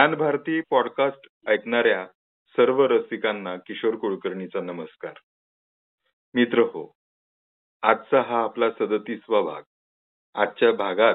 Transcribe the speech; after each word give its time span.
Gyan Bharti 0.00 0.60
podcast 0.60 1.48
ऐकणाऱ्या 1.48 2.06
सर्व 2.56 2.86
रसिकांना 2.86 3.56
किशोर 3.56 3.96
कुलकर्णीचा 3.96 4.60
नमस्कार. 4.60 5.12
मित्र 6.34 6.58
हो 6.58 6.92
आजचा 7.82 8.22
हा 8.22 8.42
आपला 8.42 8.70
सदतीसवा 8.70 9.40
भाग. 9.40 9.62
आजच्या 10.34 10.72
भागात 10.72 11.14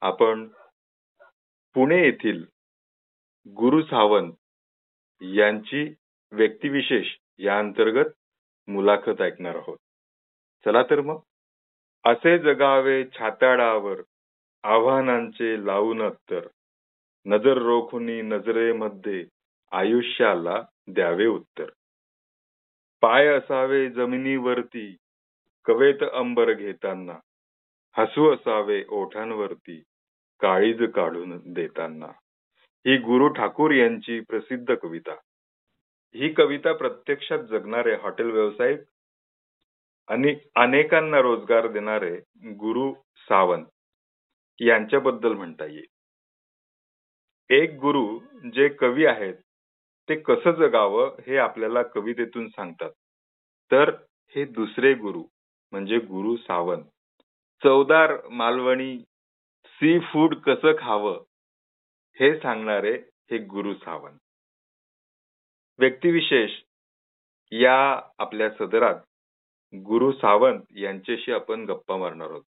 आपण 0.00 0.48
पुणे 1.74 2.04
येथील 2.04 2.44
गुरु 3.48 3.82
सावंत 3.82 4.32
यांची 5.20 5.94
व्यक्तिविशेष 6.32 7.06
या 7.38 7.58
अंतर्गत 7.58 8.10
मुलाखत 8.68 9.22
ऐकणार 9.22 9.56
आहोत. 9.56 9.78
चला 10.64 10.82
तर 10.82 11.00
मग. 11.00 11.18
असे 12.04 12.38
जगावे 12.38 13.04
छाताडावर 13.18 14.00
आव्हानांचे 14.62 15.66
लावून 15.66 16.08
तर 16.08 16.46
नजर 17.26 17.58
रोखुनी 17.58 18.22
नजरेमध्ये 18.22 19.24
आयुष्याला 19.72 20.62
द्यावे 20.88 21.26
उत्तर. 21.26 21.66
पाय 23.00 23.26
असावे 23.26 23.90
जमिनीवरती 23.90 24.96
कवेत 25.64 26.02
अंबर 26.12 26.52
घेताना 26.52 27.18
हसू 27.96 28.34
असावे 28.34 28.84
ओठांवरती 28.88 29.82
काळीज 30.40 30.82
काढून 30.94 31.52
देताना. 31.52 32.06
ही 32.86 32.96
गुरु 32.96 33.28
ठाकूर 33.28 33.70
यांची 33.70 34.20
प्रसिद्ध 34.20 34.74
कविता. 34.74 35.14
ही 36.14 36.32
कविता 36.32 36.72
प्रत्यक्षात 36.72 37.38
जगणारे 37.38 37.94
हॉटेल 37.94 38.30
व्यावसायिक 38.30 38.80
आणि 40.08 40.34
अनेकांना 40.54 41.20
रोजगार 41.20 41.66
देणारे 41.66 42.16
गुरु 42.54 42.92
सावंत 43.16 43.66
यांच्याबद्दल 44.60 45.32
म्हणता 45.32 45.64
येईल. 45.64 45.91
एक 47.50 47.70
गुरु 47.70 48.18
जे 48.50 48.68
कवी 48.68 49.06
आहेत 49.06 49.34
ते 50.08 50.20
कसं 50.20 50.50
जगावं 50.50 51.16
हे 51.26 51.36
आपल्याला 51.36 51.82
कवितेतून 51.82 52.48
सांगतात. 52.48 52.90
तर 53.70 53.90
हे 54.28 54.44
दुसरे 54.44 54.94
गुरु 54.94 55.22
म्हणजे 55.72 55.98
गुरु 55.98 56.36
सावंत. 56.36 56.84
चवदार 57.64 58.28
मालवणी 58.28 58.98
सी 59.64 59.98
फूड 60.00 60.34
कसं 60.34 60.72
खावं 60.78 61.24
हे 62.20 62.40
सांगणारे 62.40 62.94
हे 63.30 63.38
गुरु 63.38 63.74
सावंत. 63.74 64.18
व्यक्तिविशेष 65.78 66.50
या 67.52 68.00
आपल्या 68.18 68.50
सदरात 68.50 68.96
गुरु 69.74 70.12
सावंत 70.12 70.60
यांच्याशी 70.76 71.32
आपण 71.32 71.64
गप्पा 71.64 71.96
मारणार 71.96 72.30
आहोत. 72.30 72.42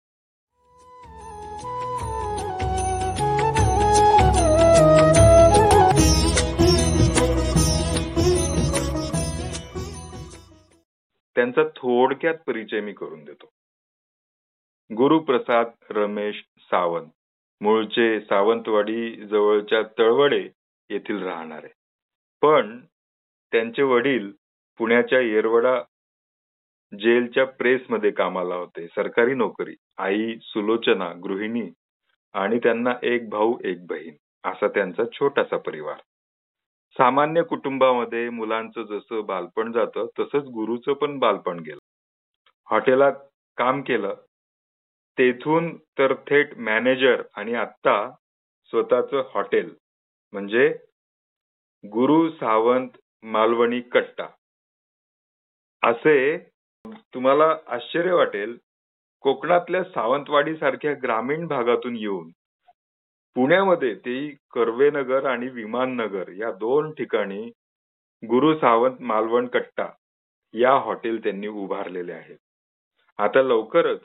त्यांचा 11.37 11.63
थोडक्यात 11.77 12.35
परिचय 12.47 12.81
मी 12.81 12.93
करून 12.93 13.25
देतो. 13.25 13.51
गुरुप्रसाद 14.97 15.67
रमेश 15.91 16.45
सावंत 16.59 17.11
मूळचे 17.61 18.21
सावंतवाडी 18.21 19.27
जवळच्या 19.27 19.83
तळवडे 19.99 20.49
येथील 20.91 21.23
राहणारे. 21.23 21.69
पण 22.43 22.81
त्यांचे 23.53 23.83
वडील 23.83 24.33
पुण्याच्या 24.79 25.21
येरवडा 25.21 25.83
जेलच्या 26.99 27.45
प्रेसमध्ये 27.47 28.11
कामाला 28.11 28.55
होते. 28.55 28.87
सरकारी 28.87 29.35
नोकरी 29.35 29.75
आई 29.99 30.39
सुलोचना 30.43 31.13
गृहिणी 31.13 31.71
आणि 32.33 32.59
त्यांना 32.59 32.93
एक 33.03 33.29
भाऊ 33.29 33.59
एक 33.65 33.87
बहीण 33.87 34.15
असा 34.45 34.69
त्यांचा 34.69 35.03
छोटासा 35.13 35.57
परिवार. 35.57 36.01
सामान्य 36.97 37.43
कुटुंबामध्ये 37.43 38.29
मुलांचं 38.31 38.83
जसं 38.83 39.25
बालपण 39.27 39.73
जातं 39.73 40.07
तसंच 40.19 40.45
गुरुचं 40.45 40.93
पण 40.93 41.19
बालपण 41.19 41.59
गेलं. 41.59 41.79
हॉटेलात 42.71 43.13
काम 43.57 43.81
केलं. 43.83 44.15
तेथून 45.19 45.77
तर 45.99 46.15
थेट 46.15 46.59
मॅनेजर 46.59 47.23
आणि 47.37 47.55
आता 47.55 48.11
स्वतःच 48.65 49.15
हॉटेल 49.35 49.75
म्हणजे 50.33 50.69
गुरु 51.85 52.31
सावंत 52.31 52.89
मालवणी 53.23 53.81
कट्टा. 53.81 54.27
असे 55.83 56.39
तुम्हाला 57.15 57.57
आश्चर्य 57.67 58.13
वाटेल 58.13 58.57
कोकणातल्या 59.21 59.85
सावंतवाडी 59.85 60.57
सारख्या 60.57 60.95
ग्रामीण 61.03 61.47
भागातून 61.47 61.97
येऊन 61.97 62.31
पुण्यामध्ये 63.37 63.95
तेही 63.95 64.31
कर्वेनगर 64.51 65.27
आणि 65.27 65.49
विमाननगर 65.49 66.29
या 66.29 66.53
दोन 66.53 66.93
ठिकाणी 66.93 67.45
गुरु 68.23 68.55
सावंत 68.59 69.01
मालवण 69.01 69.47
कट्टा 69.47 69.89
या 70.55 70.73
हॉटेल 70.73 71.23
त्यांनी 71.23 71.47
उभारलेले 71.47 72.13
आहेत. 72.13 72.37
आता 73.19 73.43
लवकरच 73.43 74.01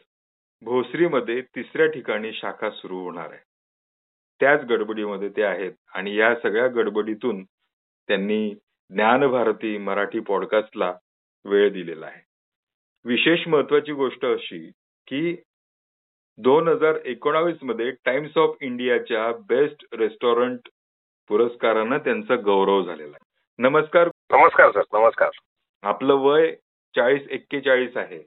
भोसरीमध्ये 0.61 1.41
तिसऱ्या 1.41 1.87
ठिकाणी 1.87 2.33
शाखा 2.33 2.69
सुरू 2.69 3.03
होणार 3.03 3.29
आहे. 3.29 3.43
त्याच 4.39 4.63
गडबडीमध्ये 4.63 5.29
ते 5.29 5.43
आहेत 5.43 5.71
आणि 5.93 6.15
या 6.15 6.35
सगळ्या 6.35 6.67
गडबडीतून 6.67 7.43
त्यांनी 8.07 8.49
ज्ञानभारती 8.89 9.77
मराठी 9.77 10.19
पॉडकास्टला 10.19 10.93
वेळ 11.45 11.71
दिलेला 11.73 12.05
आहे. 12.05 12.21
विशेष 13.05 13.47
महत्वाची 13.47 13.91
गोष्ट 13.91 14.25
अशी 14.25 14.71
की 15.07 15.35
दोन 16.43 16.67
हजार 16.67 16.97
एकोणावीसमध्ये 17.05 17.91
टाइम्स 18.05 18.37
ऑफ 18.37 18.55
इंडियाच्या 18.61 19.31
बेस्ट 19.49 19.85
रेस्टॉरंट 19.93 20.69
पुरस्कारानं 21.29 21.97
त्यांचा 21.97 22.35
गौरव 22.35 22.83
झालेला 22.83 23.17
आहे. 23.21 23.25
नमस्कार. 23.59 24.09
नमस्कार 24.31 24.71
सर 24.71 24.83
नमस्कार. 24.93 25.29
आपलं 25.83 26.13
वय 26.13 26.51
चाळीस 26.95 27.21
एक्केचाळीस 27.29 27.97
आहे. 27.97 28.19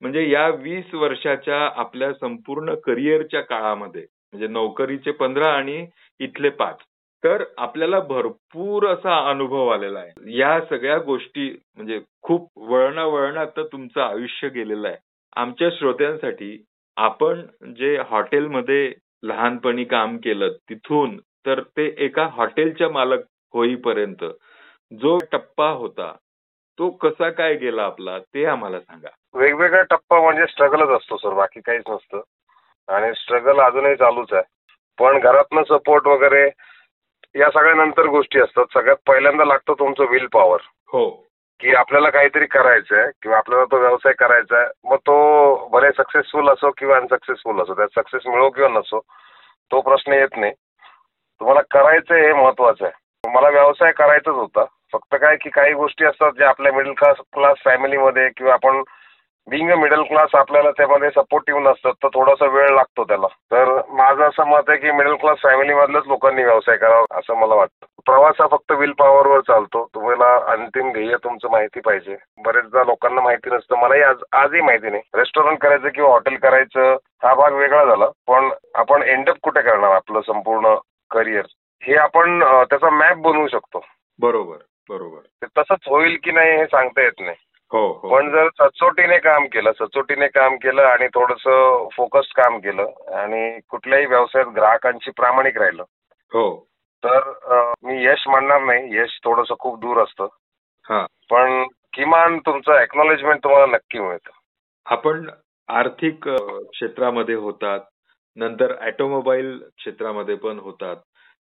म्हणजे 0.00 0.28
या 0.30 0.48
वीस 0.48 0.94
वर्षाच्या 0.94 1.60
आपल्या 1.76 2.12
संपूर्ण 2.12 2.74
करिअरच्या 2.74 3.40
काळामध्ये 3.40 4.02
म्हणजे 4.02 4.48
नोकरीचे 4.48 5.10
पंधरा 5.10 5.52
आणि 5.52 5.86
इथले 6.20 6.48
पाच 6.48 6.78
तर 7.24 7.44
आपल्याला 7.58 8.00
भरपूर 8.00 8.86
असा 8.86 9.16
अनुभव 9.30 9.68
आलेला 9.68 9.98
आहे. 9.98 10.36
या 10.38 10.60
सगळ्या 10.70 10.98
गोष्टी 10.98 11.48
म्हणजे 11.76 12.00
खूप 12.22 12.50
वळणा 12.56 13.04
वळणात 13.04 13.58
तुमचं 13.58 14.00
आयुष्य 14.00 14.48
गेलेलं 14.48 14.88
आहे. 14.88 14.96
आमच्या 15.36 15.70
श्रोत्यांसाठी 15.70 16.64
आपण 16.96 17.42
जे 17.76 17.98
हॉटेलमध्ये 17.98 18.92
लहानपणी 19.22 19.84
काम 19.84 20.16
केलं 20.16 20.48
तिथून 20.48 21.16
तर 21.46 21.60
ते 21.60 21.94
एका 21.98 22.28
हॉटेलच्या 22.32 22.88
मालक 22.88 23.20
होईपर्यंत 23.52 24.24
जो 25.00 25.18
टप्पा 25.32 25.68
होता 25.68 26.16
तो 26.78 26.90
कसा 26.90 27.30
काय 27.30 27.54
गेला 27.54 27.82
आपला 27.82 28.18
ते 28.18 28.44
आम्हाला 28.44 28.80
सांगा. 28.80 29.08
वेगवेगळा 29.34 29.82
टप्पा 29.82 30.20
म्हणजे 30.20 30.46
स्ट्रगलच 30.46 30.88
असतो 30.88 31.16
सर 31.16 31.34
बाकी 31.34 31.60
काहीच 31.60 31.82
नसतं. 31.88 32.20
आणि 32.88 33.12
स्ट्रगल 33.14 33.60
अजूनही 33.60 33.96
चालूच 33.96 34.32
आहे. 34.32 34.42
पण 34.98 35.18
घरातनं 35.18 35.62
सपोर्ट 35.62 36.06
वगैरे 36.06 36.50
या 37.34 37.50
सगळ्या 37.50 37.74
नंतर 37.74 38.06
गोष्टी 38.06 38.40
असतात. 38.40 38.64
सगळ्यात 38.74 38.96
पहिल्यांदा 39.06 39.44
लागतं 39.44 39.72
तुमचं 39.72 40.04
विल 40.10 40.26
पॉवर 40.26 40.58
हो. 40.92 41.26
की 41.60 41.74
आपल्याला 41.74 42.10
काहीतरी 42.10 42.46
करायचं 42.46 42.96
आहे 42.96 43.10
किंवा 43.22 43.36
आपल्याला 43.36 43.64
तो 43.64 43.78
व्यवसाय 43.78 44.12
करायचा 44.12 44.58
आहे 44.58 44.66
मग 44.84 44.96
तो 44.96 45.68
भले 45.68 45.90
सक्सेसफुल 45.92 46.48
असो 46.48 46.70
किंवा 46.70 46.96
अनसक्सेसफुल 46.96 47.60
असो 47.60 47.74
त्यात 47.74 47.88
सक्सेस 47.98 48.26
मिळो 48.26 48.50
किंवा 48.50 48.68
नसो 48.68 49.00
तो 49.70 49.80
प्रश्न 49.80 50.12
येत 50.12 50.36
नाही. 50.36 50.52
तुम्हाला 51.40 51.60
करायचं 51.70 52.14
हे 52.14 52.32
महत्वाचं 52.32 52.84
आहे. 52.84 52.92
मला 53.32 53.48
व्यवसाय 53.48 53.92
करायचाच 53.92 54.34
होता. 54.34 54.64
फक्त 54.92 55.14
काय 55.14 55.36
की 55.36 55.50
काही 55.50 55.72
गोष्टी 55.72 56.04
असतात 56.04 56.32
ज्या 56.32 56.48
आपल्या 56.48 56.72
मिडल 56.72 56.92
क्लास 56.92 57.16
क्लास 57.32 57.56
फॅमिलीमध्ये 57.64 58.28
किंवा 58.36 58.52
आपण 58.52 58.82
बिंग 59.50 59.70
अ 59.70 59.74
मिडल 59.76 60.02
क्लास 60.02 60.34
आपल्याला 60.34 60.70
त्यामध्ये 60.70 61.10
सपोर्टिव्ह 61.10 61.60
नसतात 61.60 61.92
तर 62.02 62.08
थोडासा 62.14 62.46
वेळ 62.46 62.68
लागतो 62.74 63.04
त्याला. 63.04 63.26
तर 63.26 63.80
माझं 63.88 64.22
असं 64.22 64.46
मत 64.46 64.68
आहे 64.68 64.78
की 64.78 64.90
मिडल 64.90 65.14
क्लास 65.14 65.38
फॅमिलीमधल्याच 65.42 66.06
लोकांनी 66.06 66.44
व्यवसाय 66.44 66.76
करावा 66.76 67.18
असं 67.18 67.34
मला 67.34 67.54
वाटतं. 67.54 67.86
प्रवास 68.06 68.34
हा 68.40 68.46
फक्त 68.46 68.72
विल 68.72 68.92
पॉवरवर 68.92 69.40
चालतो. 69.40 69.88
तुम्हाला 69.94 70.52
अंतिम 70.52 70.92
ध्येय 70.92 71.16
तुमचं 71.24 71.50
माहिती 71.50 71.80
पाहिजे. 71.80 72.16
बरेचदा 72.44 72.84
लोकांना 72.84 73.20
माहिती 73.20 73.54
नसतं. 73.54 73.76
मलाही 73.76 74.02
आज 74.02 74.16
आजही 74.32 74.60
माहिती 74.60 74.90
नाही. 74.90 75.02
रेस्टॉरंट 75.14 75.58
करायचं 75.58 75.88
किंवा 75.88 76.10
हॉटेल 76.10 76.36
करायचं 76.36 76.96
हा 77.22 77.34
भाग 77.34 77.52
वेगळा 77.52 77.84
झाला. 77.84 78.06
पण 78.26 78.50
आपण 78.74 79.02
एंडअप 79.02 79.36
कुठे 79.42 79.60
करणार 79.60 79.90
आपलं 79.90 80.20
संपूर्ण 80.20 80.74
करिअर 81.10 81.44
हे 81.82 81.96
आपण 81.96 82.40
त्याचा 82.40 82.90
मॅप 82.90 83.16
बनवू 83.16 83.48
शकतो. 83.48 83.84
बरोबर 84.18 84.56
बरोबर. 84.90 85.46
तसंच 85.58 85.88
होईल 85.88 86.18
की 86.24 86.32
नाही 86.32 86.56
हे 86.56 86.64
सांगता 86.66 87.02
येत 87.02 87.20
नाही. 87.20 87.36
हो 87.74 88.00
हो. 88.02 88.08
पण 88.08 88.30
जर 88.30 88.48
सचोटीने 88.60 89.18
काम 89.18 89.46
केलं 89.46 89.72
सचोटीने 89.72 90.26
काम 90.28 90.56
केलं 90.56 90.82
आणि 90.82 91.06
थोडस 91.06 91.42
फोकस्ड 91.96 92.42
काम 92.42 92.58
केलं 92.58 93.14
आणि 93.14 93.60
कुठल्याही 93.68 94.06
व्यवसायात 94.06 94.46
ग्राहकांशी 94.46 95.10
प्रामाणिक 95.10 95.58
राहिलं 95.58 95.84
हो. 96.32 96.68
तर 97.04 97.32
मी 97.82 98.04
यश 98.04 98.28
म्हणणार 98.28 98.62
नाही. 98.62 98.96
यश 98.96 99.20
थोडस 99.24 99.52
खूप 99.58 99.80
दूर 99.80 100.02
असतं. 100.02 100.26
हा. 100.90 101.06
पण 101.30 101.66
किमान 101.92 102.38
तुमचं 102.38 102.72
एक्नॉलेजमेंट 102.72 103.44
तुम्हाला 103.44 103.66
नक्की 103.66 103.98
मिळतं. 103.98 104.30
आपण 104.86 105.30
आर्थिक 105.68 106.28
अ, 106.28 106.36
क्षेत्रामध्ये 106.72 107.34
होतात. 107.34 107.80
नंतर 108.36 108.74
ऑटोमोबाईल 108.86 109.58
क्षेत्रामध्ये 109.76 110.34
पण 110.34 110.58
होतात. 110.58 110.96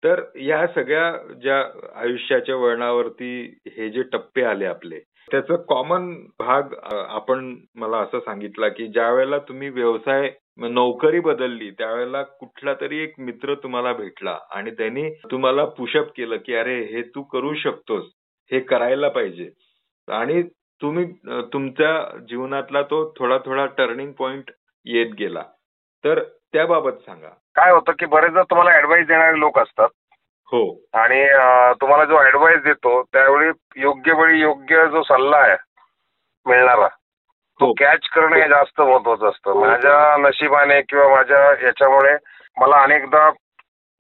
तर 0.04 0.22
या 0.36 0.68
सगळ्या 0.68 1.34
ज्या 1.34 1.64
आयुष्याच्या 1.96 2.56
वळणावरती 2.56 3.58
हे 3.68 3.90
जे 3.90 4.04
टप्पे 4.04 4.44
आले 4.44 4.66
आपले 4.66 5.00
त्याचा 5.32 5.56
कॉमन 5.56 6.14
भाग 6.40 6.74
आपण 7.10 7.56
मला 7.76 7.98
असं 7.98 8.20
सांगितला 8.20 8.70
की 8.70 8.88
ज्या 8.88 9.12
वेळेला 9.12 9.38
तुम्ही 9.38 9.70
व्यवसाय 9.70 10.32
नोकरी 10.58 11.20
बदलली 11.20 11.70
त्यावेळेला 11.72 12.22
कुठला 12.22 12.74
तरी 12.74 12.98
एक 12.98 13.14
मित्र 13.20 13.54
तुम्हाला 13.54 13.94
भेटला 13.94 14.38
आणि 14.52 14.72
त्यांनी 14.72 15.10
तुम्हाला 15.32 15.66
पुशअप 15.66 16.08
केलं 16.18 16.38
की 16.38 16.56
अरे 16.56 16.82
हे 16.84 17.02
तू 17.02 17.24
करू 17.24 17.54
शकतोस 17.54 18.04
हे 18.52 18.60
करायला 18.60 19.10
पाहिजे. 19.10 19.50
आणि 20.08 20.42
तुम्ही 20.82 21.06
तुमच्या 21.54 22.18
जीवनातला 22.30 22.82
तो 22.82 23.14
थोडा 23.20 23.38
थोडा 23.38 23.66
टर्निंग 23.66 24.12
पॉइंट 24.12 24.52
येत 24.86 25.14
गेला. 25.20 25.44
तर 26.04 26.24
त्याबाबत 26.54 26.92
सांगा. 27.06 27.30
काय 27.56 27.72
होतं 27.72 27.92
की 27.92 28.06
बरेचदा 28.06 28.44
तुम्हाला 28.44 28.78
ऍडवाइस 28.78 29.08
देणारे 29.08 29.40
लोक 29.40 29.60
असतात. 29.60 29.90
हो. 30.52 30.62
आणि 30.94 31.26
तुम्हाला 31.82 32.06
जो 32.06 32.24
ऍडवाइस 32.26 32.62
देतो 32.64 33.02
त्यावेळी 33.04 33.52
योग्य 33.76 34.14
वेळी 34.14 34.40
योग्य 34.40 34.86
जो 34.88 35.04
सल्ला 35.04 35.38
आहे 35.38 35.58
मिळणारा 36.46 36.88
तो 36.88 37.66
हो. 37.66 37.74
कॅच 37.80 38.08
करणं 38.10 38.36
हे 38.36 38.48
जास्त 38.50 38.82
महत्वाचं 38.82 39.30
असतं. 39.30 39.60
माझ्या 39.60 40.18
नशिबाने 40.18 40.82
किंवा 40.82 41.10
माझ्या 41.10 41.66
याच्यामुळे 41.66 42.16
मला 42.58 42.82
अनेकदा 42.84 43.30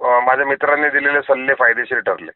माझ्या 0.01 0.45
मित्रांनी 0.45 0.89
दिलेले 0.89 1.21
सल्ले 1.21 1.53
फायदेशीर 1.53 1.99
ठरले. 1.99 2.31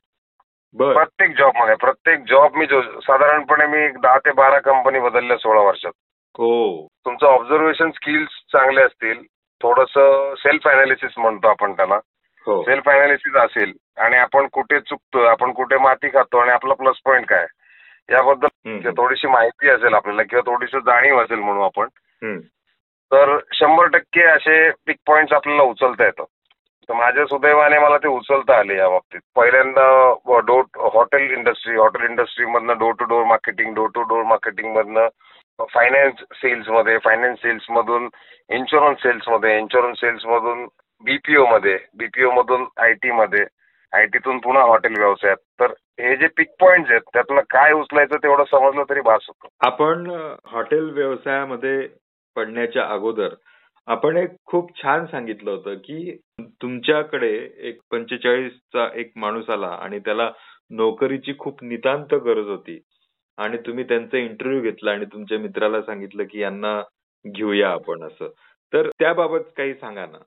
प्रत्येक 0.75 1.36
जॉबमध्ये 1.38 1.75
प्रत्येक 1.75 2.19
जॉब 2.30 2.56
मी 2.56 2.66
जो 2.66 2.81
साधारणपणे 2.81 3.66
मी 3.68 3.77
एक 3.77 4.00
दहा 4.01 4.18
ते 4.18 4.31
बारा 4.31 4.59
कंपनी 4.59 5.00
बदलल्या 5.00 5.38
सोळा 5.38 5.62
वर्षात. 5.62 5.92
हो. 6.38 6.88
तुमचं 7.06 7.25
ऑब्झर्वेशन 7.25 7.92
स्किल्स 7.92 8.30
चांगले 8.51 8.81
असतील. 8.81 9.21
थोडस 9.62 9.94
सेल्फ 10.42 10.68
अनालिसिस 10.68 11.18
म्हणतो 11.18 11.48
आपण 11.48 11.74
त्याला. 11.74 11.95
हो 11.95 12.01
सेल्फ 12.48 12.90
अनालिसिस 12.90 13.36
असेल 13.36 13.72
आणि 13.98 14.16
आपण 14.18 14.48
कुठे 14.54 14.80
चुकतोय 14.80 15.28
आपण 15.28 15.51
कुठे 15.54 15.78
माती 15.78 16.07
खातो 16.07 16.38
आणि 16.38 16.51
आपला 16.51 16.74
प्लस 16.74 17.00
पॉईंट 17.06 17.25
काय? 17.28 17.45
याबद्दल 18.10 18.48
हम्म, 18.66 18.90
थोडीशी 18.90 19.28
माहिती 19.28 19.69
असेल 19.69 19.94
आपल्याला 19.94 20.24
किंवा 20.24 20.51
थोडीशी 20.51 20.80
जाणीव 20.86 21.22
असेल 21.22 21.40
म्हणू 21.40 21.62
आपण. 21.62 21.88
तर 23.12 23.38
शंभर 23.54 23.88
टक्के 23.88 24.24
असे 24.24 24.69
पिक 24.86 24.98
पॉईंट्स 25.07 25.34
आपल्याला 25.34 25.63
उचलता 25.63 26.06
येतं. 26.06 26.24
तर 26.90 26.94
माझ्या 26.94 27.25
सुदैवाने 27.25 27.80
मला 27.80 27.98
ते 27.98 28.07
उचलता 28.07 28.57
आले 28.60 28.78
या 28.78 28.90
बाबतीत. 28.90 29.19
पहिल्यांदा 29.36 30.40
door 30.40 30.63
hotel 30.94 31.31
industry 31.31 31.75
hotel 31.75 32.10
industry 32.10 32.45
मधनं 32.45 32.78
door 32.78 32.94
to 33.00 33.06
door 33.06 33.24
marketing 33.24 33.74
door 33.75 33.90
to 33.95 34.01
door 34.04 34.24
marketing 34.24 34.75
मधनं 34.75 35.07
फायनान्स 35.74 36.24
सेल्समध्ये 36.34 36.98
फायनान्स 36.98 37.40
सेल्स 37.40 37.66
मधून 37.69 38.10
इन्शुरन्स 38.50 39.04
सेल्समध्ये 39.04 39.57
इन्शुरन्स 39.60 40.00
सेल्स 40.00 40.25
मधून 40.25 40.68
बीपीओ 41.04 41.46
मध्ये 41.46 41.78
बीपीओ 41.98 42.32
मधून 42.32 42.66
आय 42.78 42.94
टी 42.94 43.12
मध्ये 43.12 43.46
आय 43.94 44.06
टीतून 44.06 44.38
पुन्हा 44.38 44.64
हॉटेल 44.64 44.98
व्यवसायात. 44.98 45.38
तर 45.60 45.72
हे 46.00 46.16
जे 46.16 46.28
पिक 46.28 46.48
पॉइंट 46.60 46.86
आहेत 46.90 47.02
त्यातलं 47.14 47.42
काय 47.50 47.72
उचलायचं 47.72 48.18
तेवढं 48.18 48.44
समजलं 48.44 48.84
तरी 48.90 49.02
भास 49.02 49.26
होतो. 49.28 49.48
आपण 49.60 50.10
हॉटेल 50.46 50.90
व्यवसायामध्ये 50.90 51.88
पडण्याच्या 52.36 52.86
अगोदर 52.86 53.34
आपण 53.88 54.18
एक 54.18 54.30
खूप 54.46 54.84
छान 54.84 55.06
सांगितलं 55.06 55.52
होतं 55.52 55.76
की 55.76 56.18
तुमच्याकडे 56.42 57.50
एक 57.58 57.80
पंचेचाळीसचा 57.92 58.88
एक 58.96 59.12
माणूस 59.16 59.50
आला 59.50 59.68
आणि 59.68 60.00
त्याला 60.00 60.32
नोकरीची 60.70 61.34
खूप 61.40 61.64
नितांत 61.64 62.14
गरज 62.14 62.48
होती. 62.48 62.80
आणि 63.38 63.58
तुम्ही 63.58 63.84
त्यांचा 63.84 64.18
इंटरव्ह्यू 64.18 64.62
घेतला 64.62 64.92
आणि 64.92 65.06
तुमच्या 65.06 65.40
मित्राला 65.40 65.82
सांगितलं 65.82 66.24
की 66.24 66.40
यांना 66.40 66.82
घेऊया 67.28 67.70
आपण 67.70 68.04
असं. 68.04 68.28
तर 68.74 68.90
त्याबाबत 69.00 69.40
काही 69.58 69.74
सांगा 69.74 70.06
ना. 70.06 70.18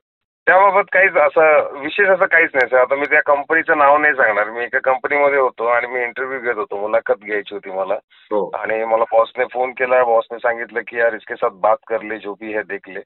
त्याबाबत 0.47 0.83
काहीच 0.93 1.17
असं 1.17 1.77
विशेष 1.79 2.07
असं 2.07 2.25
काहीच 2.25 2.49
नाही 2.53 2.69
सर. 2.69 2.77
आता 2.77 2.95
मी 2.95 3.05
त्या 3.05 3.21
कंपनीचं 3.21 3.77
नाव 3.77 3.97
नाही 3.97 4.13
सांगणार. 4.13 4.49
मी 4.49 4.63
एका 4.63 4.79
कंपनीमध्ये 4.79 5.39
होतो 5.39 5.65
आणि 5.65 5.87
मी 5.87 6.03
इंटरव्ह्यू 6.03 6.39
घेत 6.39 6.55
होतो. 6.55 6.77
मुलाखत 6.77 7.13
घ्यायची 7.13 7.55
होती 7.55 7.71
मला. 7.71 7.93
हो. 8.31 8.51
आणि 8.55 8.85
मला 8.85 9.03
बॉसने 9.11 9.45
फोन 9.53 9.71
केला. 9.71 10.03
बॉसने 10.03 10.37
सांगितलं 10.37 10.79
की 10.87 10.99
यार 10.99 11.13
इसके 11.13 11.35
साथ 11.35 11.49
बात 11.49 11.77
कर 11.87 12.01
ले 12.01 12.17
जो 12.17 12.33
भी 12.33 12.53
है 12.53 12.61
देख 12.61 12.79
ले. 12.87 12.99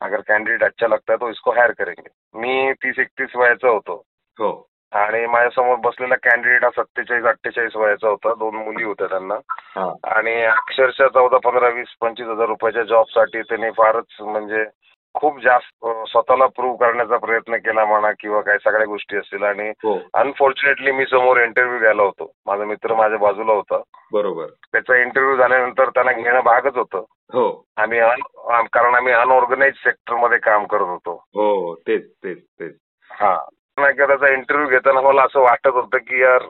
अगर 0.00 0.20
कैंडिडेट 0.20 0.64
अच्छा 0.64 0.86
लगता 0.86 1.12
है 1.12 1.16
तो 1.20 1.28
इसको 1.30 1.50
हायर 1.50 1.70
करेंगे. 1.70 2.08
मी 2.34 2.72
तीस 2.72 2.98
एकतीस 2.98 3.36
वयाचा 3.36 3.68
होतो. 3.68 4.04
हो. 4.38 4.68
आणि 4.92 5.26
माझ्यासमोर 5.26 5.76
बसलेला 5.76 6.14
कॅन्डिडेट 6.14 6.64
हा 6.64 6.70
सत्तेचाळीस 6.70 7.24
अठ्ठेचाळीस 7.24 7.76
वयाचा 7.76 8.08
होता. 8.08 8.34
दोन 8.34 8.54
मुली 8.54 8.84
होत्या 8.84 9.06
त्यांना. 9.06 9.34
हा. 9.76 9.92
आणि 10.04 10.42
अक्षरशः 10.44 11.06
चौदा 11.06 11.38
पंधरा 11.38 11.68
वीस 11.68 11.94
पंचवीस 12.00 12.28
हजार 12.28 12.46
रुपयाच्या 12.46 12.82
जॉबसाठी 12.82 13.42
त्यांनी 13.42 13.70
फारच 13.70 14.16
म्हणजे 14.20 14.64
खूप 15.14 15.40
जास्त 15.40 15.86
स्वतःला 16.10 16.46
प्रूव्ह 16.46 16.76
करण्याचा 16.76 17.16
प्रयत्न 17.16 17.56
केला 17.56 17.84
म्हणा 17.84 18.10
किंवा 18.20 18.40
काय 18.40 18.56
सगळ्या 18.64 18.86
गोष्टी 18.86 19.16
असतील 19.16 19.42
आणि 19.42 19.68
हो. 19.68 19.98
अनफॉर्च्युनेटली 20.14 20.92
मी 20.92 21.04
समोर 21.06 21.36
इंटरव्ह्यू 21.36 21.78
घ्यायला 21.78 22.02
होतो. 22.02 22.32
माझा 22.46 22.64
मित्र 22.64 22.94
माझ्या 22.94 23.18
बाजूला 23.18 23.52
होता. 23.52 23.80
बरोबर. 24.12 24.46
त्याचा 24.46 24.96
इंटरव्ह्यू 24.96 25.36
झाल्यानंतर 25.36 25.88
त्याला 25.88 26.12
घेणं 26.12 26.40
भागच 26.40 26.76
होतं. 26.76 26.98
हो. 27.10 27.64
आम्ही 27.76 27.98
आम- 27.98 28.66
कारण 28.72 28.94
आम्ही 28.94 29.12
अनऑर्गनाइज 29.12 29.74
सेक्टरमध्ये 29.74 30.38
काम 30.38 30.64
करत 30.66 30.80
होतो. 30.80 31.24
हो 31.28 31.74
तेच 31.74 32.10
तेच 32.24 32.38
तेच. 32.44 32.76
हा. 33.10 33.38
नाही 33.78 33.94
का 33.94 34.06
त्याचा 34.06 34.28
इंटरव्ह्यू 34.28 34.70
घेताना 34.70 35.00
मला 35.00 35.22
असं 35.22 35.40
वाटत 35.40 35.66
होतं 35.66 35.98
की 35.98 36.22
यार 36.22 36.42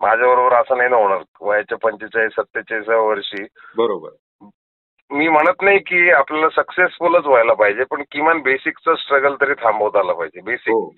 माझ्याबरोबर 0.00 0.52
असं 0.52 0.76
नाही 0.76 0.88
ना 0.88 0.96
होणार. 0.96 1.18
वयाच्या 1.40 1.78
पंचेचाळीस 1.78 2.32
सत्तेचाळीसाव्या 2.32 3.02
वर्षी 3.02 3.42
बरोबर. 3.76 4.08
मी 5.10 5.28
म्हणत 5.28 5.62
नाही 5.62 5.78
की 5.78 6.10
आपल्याला 6.10 6.48
सक्सेसफुलच 6.48 7.26
व्हायला 7.26 7.54
पाहिजे 7.54 7.84
पण 7.84 8.02
किमान 8.10 8.38
बेसिकचं 8.40 8.94
स्ट्रगल 8.94 9.34
तरी 9.40 9.52
थांबवता 9.52 9.98
आलं 9.98 10.12
पाहिजे. 10.12 10.40
बेसिक 10.40 10.72
हो. 10.72 10.88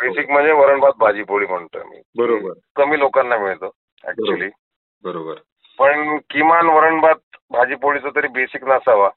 बेसिक 0.00 0.30
म्हणजे 0.30 0.52
वरण 0.52 0.80
भात 0.80 0.92
भाजी 0.98 1.22
पोळी 1.22 1.46
म्हणतोय 1.46 1.82
मी. 1.82 2.00
बरोबर. 2.16 2.52
कमी 2.76 2.98
लोकांना 2.98 3.36
मिळतं 3.36 3.66
ऍक्च्युली 4.08 4.48
बरोबर. 5.04 5.34
पण 5.78 6.18
किमान 6.30 6.66
वरण 6.66 7.00
भात 7.00 7.36
भाजी 7.50 7.74
पोळीचा 7.74 8.08
तरी 8.16 8.28
बेसिक 8.28 8.64
नसावा. 8.64 9.10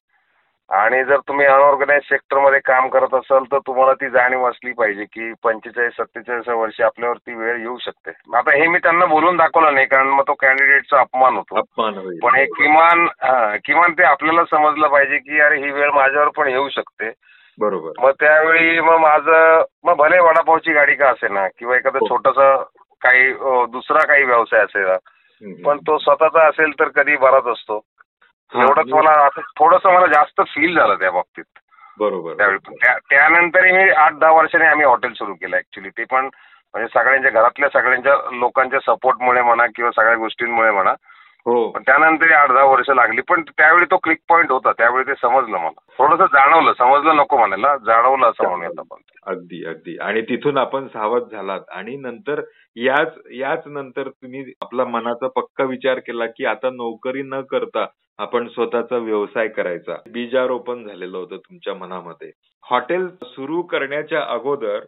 आणि 0.70 1.04
जर 1.04 1.18
तुम्ही 1.18 1.46
अनऑर्गनाइज 1.46 2.02
सेक्टरमध्ये 2.02 2.60
काम 2.60 2.88
करत 2.88 3.14
असाल 3.14 3.44
तर 3.44 3.58
तुम्हाला 3.58 3.94
ती 3.94 4.10
जाणीव 4.10 4.50
असली 4.50 4.72
पाहिजे 4.74 5.04
की 5.04 5.34
पंचेचाळीस 5.44 5.94
सत्तेचाळीस 5.94 6.48
वर्षी 6.48 6.84
आपल्यावरती 6.84 7.34
वेळ 7.34 7.60
येऊ 7.60 7.78
शकते. 7.78 8.12
आता 8.38 8.56
हे 8.56 8.68
मी 8.68 8.78
त्यांना 8.78 9.06
बोलून 9.06 9.38
दाखवलं 9.38 9.74
नाही 9.74 9.86
कारण 9.86 10.08
मग 10.08 10.24
तो 10.28 10.34
कॅन्डिडेटचा 10.34 11.00
अपमान 11.00 11.36
होतो. 11.36 11.58
अपमान 11.58 12.18
पण 12.24 12.36
हे 12.36 12.46
किमान 12.46 13.08
किमान 13.66 13.94
ते 13.94 14.04
आपल्याला 14.04 14.44
समजलं 14.52 14.88
पाहिजे 14.88 15.18
की 15.18 15.40
अरे 15.40 15.58
ही 15.58 15.72
वेळ 15.72 15.92
माझ्यावर 15.92 16.30
पण 16.30 16.48
येऊ 16.48 16.70
शकते. 16.70 17.12
बरोबर. 17.60 17.92
मग 18.00 18.12
त्यावेळी 18.12 18.80
मग 18.80 18.98
माझं 18.98 19.64
मग 19.84 19.94
भले 19.94 20.20
वडापावची 20.20 20.74
गाडी 20.74 20.96
का 20.96 21.10
असे 21.10 21.28
ना 21.28 21.48
किंवा 21.48 21.76
एखादा 21.76 21.98
हो. 22.02 22.08
छोटासा 22.10 22.56
काही 23.02 23.34
दुसरा 23.72 24.06
काही 24.08 24.24
व्यवसाय 24.24 24.62
असेल. 24.62 24.96
पण 25.66 25.78
तो 25.78 25.98
स्वतःचा 25.98 26.48
असेल 26.48 26.72
तर 26.80 26.88
कधी 26.88 27.16
बराच 27.18 27.46
असतो. 27.46 27.82
एवढंच 28.56 28.94
मला 28.94 29.12
आता 29.26 29.42
थोडस 29.60 29.86
मला 29.86 30.06
जास्त 30.06 30.42
फील 30.42 30.76
झालं 30.76 30.96
त्या 30.96 31.12
बाबतीत. 31.12 31.44
बरोबर 32.00 32.34
त्यावेळी 32.34 32.76
त्यानंतर 33.10 33.72
मी 33.72 33.90
आठ 33.90 34.14
दहा 34.14 34.32
वर्षांनी 34.32 34.68
आम्ही 34.68 34.86
हॉटेल 34.86 35.14
सुरू 35.14 35.34
केलं 35.34 35.58
ऍक्च्युली 35.58 35.90
ते 35.90 36.04
पण 36.04 36.26
म्हणजे 36.74 36.88
सगळ्यांच्या 36.94 37.32
घरातल्या 37.32 37.70
सगळ्यांच्या 37.70 38.16
लोकांच्या 38.32 38.80
सपोर्टमुळे 38.80 39.42
म्हणा 39.42 39.66
किंवा 39.66 39.92
सगळ्या 39.92 40.16
गोष्टींमुळे 40.16 40.72
म्हणा 40.72 40.94
हो. 41.46 41.72
पण 41.72 41.82
त्यानंतर 41.82 42.32
आठ 42.32 42.52
दहा 42.52 42.64
वर्ष 42.64 42.90
लागली. 42.90 43.22
पण 43.22 43.42
त्यावेळी 43.42 43.86
तो 43.86 43.98
क्लिक 43.98 44.18
पॉईंट 44.30 44.52
होता. 44.52 44.72
त्यावेळी 44.72 45.04
ते 45.04 45.14
समजलं 45.22 45.58
मला. 45.58 45.82
थोडंसं 45.98 46.26
जाणवलं. 46.26 46.74
समजलं 46.74 47.16
नको 47.16 47.38
म्हणायला. 47.38 47.78
जाणवलं 47.78 48.28
असं 48.28 48.48
म्हणूयात 48.50 48.80
आपण 48.80 48.98
अगदी 49.28 49.66
अगदी. 49.66 49.98
आणि 50.02 50.22
तिथून 50.22 50.58
आपण 50.58 50.88
सावध 50.88 51.22
झालात. 51.32 51.62
आणि 51.72 51.96
नंतर 51.96 52.42
याच 52.76 53.14
याच 53.32 53.64
नंतर 53.66 54.10
तुम्ही 54.10 54.54
आपला 54.62 54.86
मनाचा 54.86 55.28
पक्का 55.28 55.64
विचार 55.64 56.00
केला 56.00 56.26
की 56.26 56.46
आता 56.46 56.70
नोकरी 56.70 57.22
न 57.22 57.42
करता 57.42 57.86
आपण 58.18 58.48
स्वतःचा 58.48 58.98
व्यवसाय 58.98 59.48
करायचा. 59.48 59.96
बीजारोपण 60.12 60.88
झालेलं 60.88 61.18
होतं 61.18 61.38
तुमच्या 61.38 61.74
मनामध्ये. 61.74 62.32
हॉटेल 62.70 63.08
सुरू 63.24 63.62
करण्याच्या 63.62 64.22
अगोदर 64.30 64.80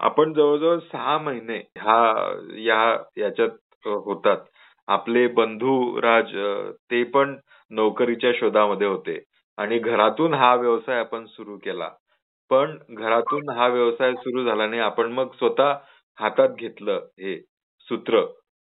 आपण 0.00 0.32
जवळजवळ 0.32 0.78
सहा 0.78 1.18
महिने 1.18 1.56
हा 1.56 2.32
या 2.56 2.96
याच्यात 3.16 3.50
होतात. 3.86 4.36
आपले 4.88 5.26
बंधू 5.36 5.74
राज 6.02 6.34
ते 6.90 7.02
पण 7.12 7.36
नोकरीच्या 7.70 8.32
शोधामध्ये 8.34 8.86
होते. 8.86 9.18
आणि 9.58 9.78
घरातून 9.80 10.34
हा 10.34 10.54
व्यवसाय 10.56 10.98
आपण 11.00 11.24
सुरू 11.26 11.56
केला. 11.58 11.88
पण 12.50 12.76
घरातून 12.90 13.50
हा 13.50 13.66
व्यवसाय 13.68 14.12
सुरू 14.14 14.44
झाल्याने 14.44 14.78
आपण 14.80 15.12
मग 15.12 15.32
स्वतः 15.38 15.72
हातात 16.18 16.48
घेतलं 16.58 17.00
हे 17.20 17.36
सूत्र. 17.88 18.24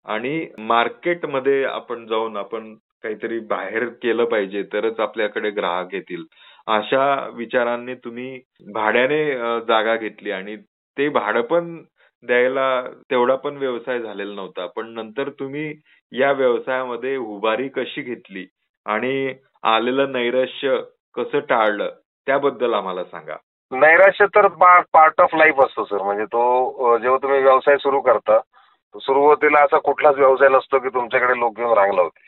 आणि 0.05 0.47
मार्केटमध्ये 0.59 1.63
आपण 1.65 2.05
जाऊन 2.07 2.37
आपण 2.37 2.73
काहीतरी 3.03 3.39
बाहेर 3.49 3.85
केलं 4.03 4.25
पाहिजे 4.25 4.63
तरच 4.73 4.99
आपल्याकडे 4.99 5.49
ग्राहक 5.51 5.93
येतील. 5.93 6.23
अशा 6.67 7.05
विचारांनी 7.35 7.95
तुम्ही 7.95 8.39
भाड्याने 8.73 9.21
अ, 9.33 9.59
जागा 9.67 9.95
घेतली 9.97 10.31
आणि 10.31 10.55
ते 10.97 11.09
भाडं 11.11 11.41
पण 11.43 11.77
द्यायला 12.25 12.81
तेवढा 13.11 13.35
पण 13.35 13.57
व्यवसाय 13.57 13.99
झालेला 13.99 14.33
नव्हता. 14.35 14.65
पण 14.65 14.87
नंतर 14.89 15.29
तुम्ही 15.29 15.73
या 16.11 16.31
व्यवसायामध्ये 16.31 17.15
उभारी 17.17 17.67
कशी 17.67 18.01
घेतली 18.01 18.45
आणि 18.85 19.33
आलेलं 19.63 20.11
नैराश्य 20.11 20.77
कसं 21.15 21.39
टाळलं 21.39 21.89
त्याबद्दल 22.27 22.73
आम्हाला 22.73 23.03
सांगा. 23.03 23.35
नैराश्य 23.71 24.25
तर 24.25 24.47
पार्ट 24.47 25.21
ऑफ 25.21 25.35
लाईफ 25.35 25.59
असतो 25.59 25.85
सर 25.85 26.01
म्हणजे 26.03 26.25
तो 26.25 26.97
जेव्हा 26.97 27.17
तुम्ही 27.23 27.41
व्यवसाय 27.41 27.77
सुरू 27.77 27.99
करता 28.01 28.37
तो 28.39 28.99
सुरुवातीला 28.99 29.59
असा 29.59 29.77
कुठलाच 29.77 30.15
व्यवसाय 30.15 30.49
नसतो 30.49 30.79
की 30.79 30.89
तुमच्याकडे 30.89 31.39
लोक 31.39 31.59
येऊन 31.59 31.77
रांगला 31.77 32.01
होते. 32.01 32.27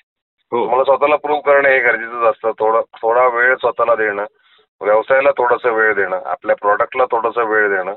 हो. 0.51 0.60
तुम्हाला 0.60 0.84
स्वतःला 0.84 1.16
प्रूव्ह 1.16 1.42
करणं 1.42 1.70
हे 1.70 1.80
गरजेचंच 1.80 2.24
असतं. 2.24 2.51
थोडा 2.60 2.82
थोडा 3.01 3.27
वेळ 3.27 3.56
स्वतःला 3.56 3.96
देणं 3.96 4.25
व्यवसायाला 4.82 5.32
थोडासा 5.32 5.70
वेळ 5.70 5.94
देणं 5.94 6.22
आपल्या 6.25 6.56
प्रॉडक्टला 6.56 7.06
थोडासा 7.06 7.44
वेळ 7.44 7.68
देणं 7.70 7.94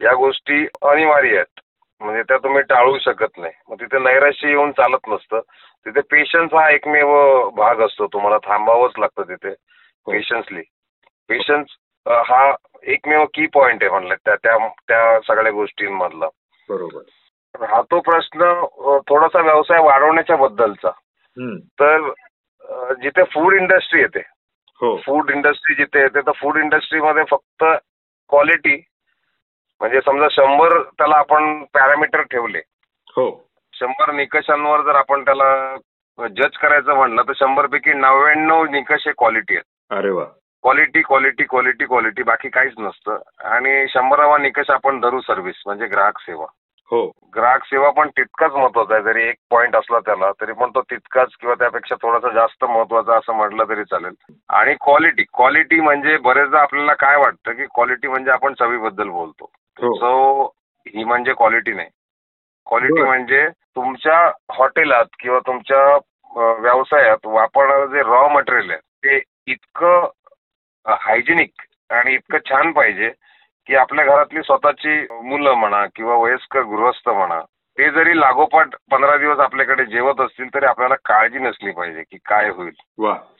या 0.00 0.14
गोष्टी 0.14 0.66
अनिवार्य 0.82 1.36
आहेत. 1.36 1.60
म्हणजे 2.00 2.22
त्या 2.22 2.36
तुम्ही 2.36 2.62
टाळू 2.62 2.98
शकत 2.98 3.38
नाही. 3.38 3.52
मग 3.68 3.80
तिथे 3.80 3.98
नैराश्य 3.98 4.48
येऊन 4.48 4.72
चालत 4.72 5.08
नसतं. 5.08 5.40
तिथे 5.86 6.00
पेशन्स 6.00 6.54
हा 6.54 6.68
एकमेव 6.70 7.08
भाग 7.50 7.80
असतो. 7.80 8.06
तुम्हाला 8.06 8.38
थांबावंच 8.38 8.92
लागतं 8.98 9.22
तिथे 9.22 9.50
पेशन्सली 10.06 10.62
पेशन्स 11.28 11.76
हा 12.06 12.54
एकमेव 12.82 13.24
की 13.34 13.46
पॉइंट 13.46 13.82
आहे 13.82 13.90
म्हणलं 13.90 14.14
त्या 14.14 14.34
त्या 14.34 14.56
त्या 14.88 15.18
सगळ्या 15.26 15.52
गोष्टींमधला. 15.52 16.26
बरोबर. 16.68 17.00
राहतो 17.60 18.00
प्रश्न 18.00 18.44
अ, 18.44 18.98
थोडासा 19.08 19.40
व्यवसाय 19.40 19.82
वाढवण्याच्या 19.82 20.36
बद्दलचा. 20.36 20.90
तर 21.80 22.10
जिथे 23.02 23.22
फूड 23.24 23.54
इंडस्ट्री 23.54 24.00
येते 24.00 24.22
हो. 24.80 24.96
फूड 24.96 25.30
इंडस्ट्री 25.30 25.74
जिथे 25.74 26.00
येते 26.00 26.20
तर 26.20 26.32
फूड 26.32 26.56
इंडस्ट्रीमध्ये 26.56 27.22
फक्त 27.30 27.64
क्वालिटी 28.28 28.76
म्हणजे 29.84 30.00
समजा 30.04 30.26
शंभर 30.30 30.82
त्याला 30.82 31.16
आपण 31.16 31.64
पॅरामीटर 31.64 32.22
ठेवले. 32.22 32.60
हो. 33.08 33.48
शंभर 33.72 34.12
निकषांवर 34.12 34.80
जर 34.80 34.94
आपण 34.94 35.24
त्याला 35.24 35.76
जज 36.28 36.56
करायचं 36.56 36.94
म्हणलं 36.94 37.22
तर 37.22 37.32
शंभर 37.36 37.66
पैकी 37.66 37.92
नव्याण्णव 37.92 38.64
निकष 38.64 39.06
हे 39.06 39.12
क्वालिटी 39.12 39.56
आहेत. 39.56 39.98
अरे 39.98 40.10
वा. 40.10 40.24
क्वालिटी 40.62 41.02
क्वालिटी 41.02 41.44
क्वालिटी 41.44 41.84
क्वालिटी 41.84 42.22
बाकी 42.22 42.48
काहीच 42.48 42.72
नसतं. 42.78 43.18
आणि 43.44 43.86
शंभरावा 43.88 44.38
निकष 44.38 44.70
आपण 44.70 45.00
धरू 45.00 45.20
सर्व्हिस 45.20 45.62
म्हणजे 45.66 45.86
ग्राहक 45.86 46.18
सेवा. 46.18 46.46
हो. 46.90 47.12
ग्राहक 47.36 47.64
सेवा 47.64 47.90
पण 47.90 48.08
तितकाच 48.08 48.52
महत्त्वाचा 48.52 48.94
आहे. 48.94 49.02
जरी 49.02 49.28
एक 49.28 49.34
पॉईंट 49.50 49.76
असला 49.76 49.98
त्याला 49.98 50.30
तरी 50.40 50.52
पण 50.52 50.70
तो 50.70 50.80
तितकाच 50.80 51.28
किंवा 51.40 51.54
त्यापेक्षा 51.54 51.94
थोडासा 52.02 52.28
जास्त 52.28 52.64
महत्त्वाचा 52.64 53.16
असं 53.16 53.32
म्हटलं 53.32 53.64
तरी 53.68 53.84
चालेल. 53.84 54.32
आणि 54.48 54.74
क्वालिटी 54.74 55.22
क्वालिटी 55.22 55.80
म्हणजे 55.80 56.16
बरेचदा 56.16 56.60
आपल्याला 56.60 56.94
काय 56.94 57.16
वाटतं 57.16 57.52
की 57.52 57.64
क्वालिटी 57.64 58.08
म्हणजे 58.08 58.30
आपण 58.30 58.54
चवीबद्दल 58.54 59.08
बोलतो. 59.08 59.50
सो 59.80 60.44
ही 60.86 61.04
म्हणजे 61.04 61.32
क्वालिटी 61.32 61.72
नाही. 61.72 61.88
क्वालिटी. 62.66 63.02
म्हणजे 63.02 63.46
तुमच्या 63.76 64.18
हॉटेलात 64.54 65.16
किंवा 65.20 65.38
तुमच्या 65.38 65.96
व्यवसायात 66.60 67.26
वापरणारं 67.26 67.86
जे 67.86 68.02
रॉ 68.02 68.28
मटेरियल 68.28 68.70
आहे 68.70 68.78
ते 68.78 69.20
इतकं 69.52 70.06
हायजेनिक 70.86 71.62
आणि 71.92 72.14
इतकं 72.14 72.38
छान 72.50 72.72
पाहिजे 72.72 73.10
की 73.66 73.74
आपल्या 73.76 74.04
घरातली 74.04 74.42
स्वतःची 74.42 75.00
मुलं 75.10 75.54
म्हणा 75.54 75.84
किंवा 75.96 76.16
वयस्कर 76.16 76.62
गृहस्थ 76.62 77.08
म्हणा 77.08 77.40
ते 77.78 77.90
जरी 77.90 78.18
लागोपाठ 78.20 78.74
पंधरा 78.90 79.16
दिवस 79.16 79.38
आपल्याकडे 79.38 79.84
जेवत 79.84 80.20
असतील 80.20 80.48
तरी 80.54 80.66
आपल्याला 80.66 80.94
काळजी 81.04 81.38
नसली 81.38 81.70
पाहिजे 81.70 82.02
की 82.02 82.18
काय 82.26 82.48
होईल. 82.48 82.72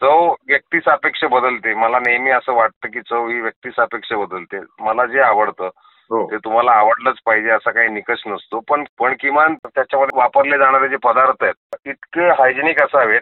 चव 0.01 0.35
व्यक्तिसापेक्ष 0.49 1.25
बदलते. 1.25 1.75
मला 1.75 1.99
नेहमी 1.99 2.31
असं 2.31 2.53
वाटतं 2.53 2.91
की 2.91 3.01
चव 3.01 3.29
ही 3.29 3.41
व्यक्तिसापेक्ष 3.41 4.13
बदलते. 4.13 4.61
मला 4.81 5.07
जे 5.07 5.21
आवडतं 5.21 5.69
ते 6.13 6.37
तुम्हाला 6.37 6.71
आवडलंच 6.71 7.17
पाहिजे 7.27 7.51
असा 7.51 7.71
काही 7.71 7.89
निकष 7.89 8.23
नसतो. 8.27 8.61
पण 8.61 8.85
पण 8.99 9.15
किमान 9.21 9.55
त्याच्यामध्ये 9.55 10.19
वापरले 10.19 10.59
जाणारे 10.59 10.89
जे 10.89 10.97
पदार्थ 10.97 11.45
आहेत 11.45 11.77
इतके 11.87 12.29
हायजेनिक 12.29 12.81
असावेत. 12.83 13.21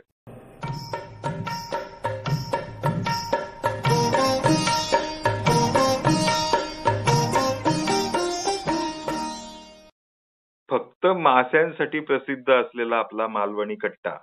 फक्त 10.71 11.07
माशांसाठी 11.07 12.01
प्रसिद्ध 12.01 12.53
असलेला 12.53 12.97
आपला 12.97 13.27
मालवणी 13.27 13.75
कट्टा 13.75 14.17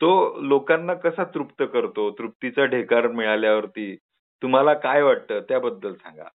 तो 0.00 0.40
लोकांना 0.40 0.94
कसा 0.94 1.24
तृप्त 1.24 1.62
करतो? 1.72 2.10
तृप्तीचा 2.10 2.64
ढेकार 2.64 3.06
मिळाल्यावरती 3.06 3.96
तुम्हाला 4.42 4.74
काय 4.74 5.02
वाटतं? 5.02 5.40
त्याबद्दल 5.40 5.94
सांगा. 5.94 6.28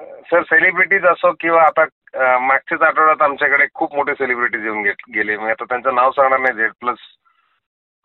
सर 0.00 0.42
सेलिब्रिटीज 0.42 1.04
असो 1.06 1.32
किंवा 1.40 1.62
आता 1.62 2.38
मागच्याच 2.38 2.82
आठवड्यात 2.82 3.22
आमच्याकडे 3.22 3.66
खूप 3.74 3.94
मोठे 3.94 4.14
सेलिब्रिटीज 4.14 4.64
येऊन 4.64 4.82
गेले 5.14 5.36
मी 5.36 5.50
आता 5.50 5.64
त्यांचं 5.64 5.94
नाव 5.94 6.10
सांगणार 6.10 6.38
नाही 6.38 6.54
झेड 6.54 6.72
प्लस 6.80 6.98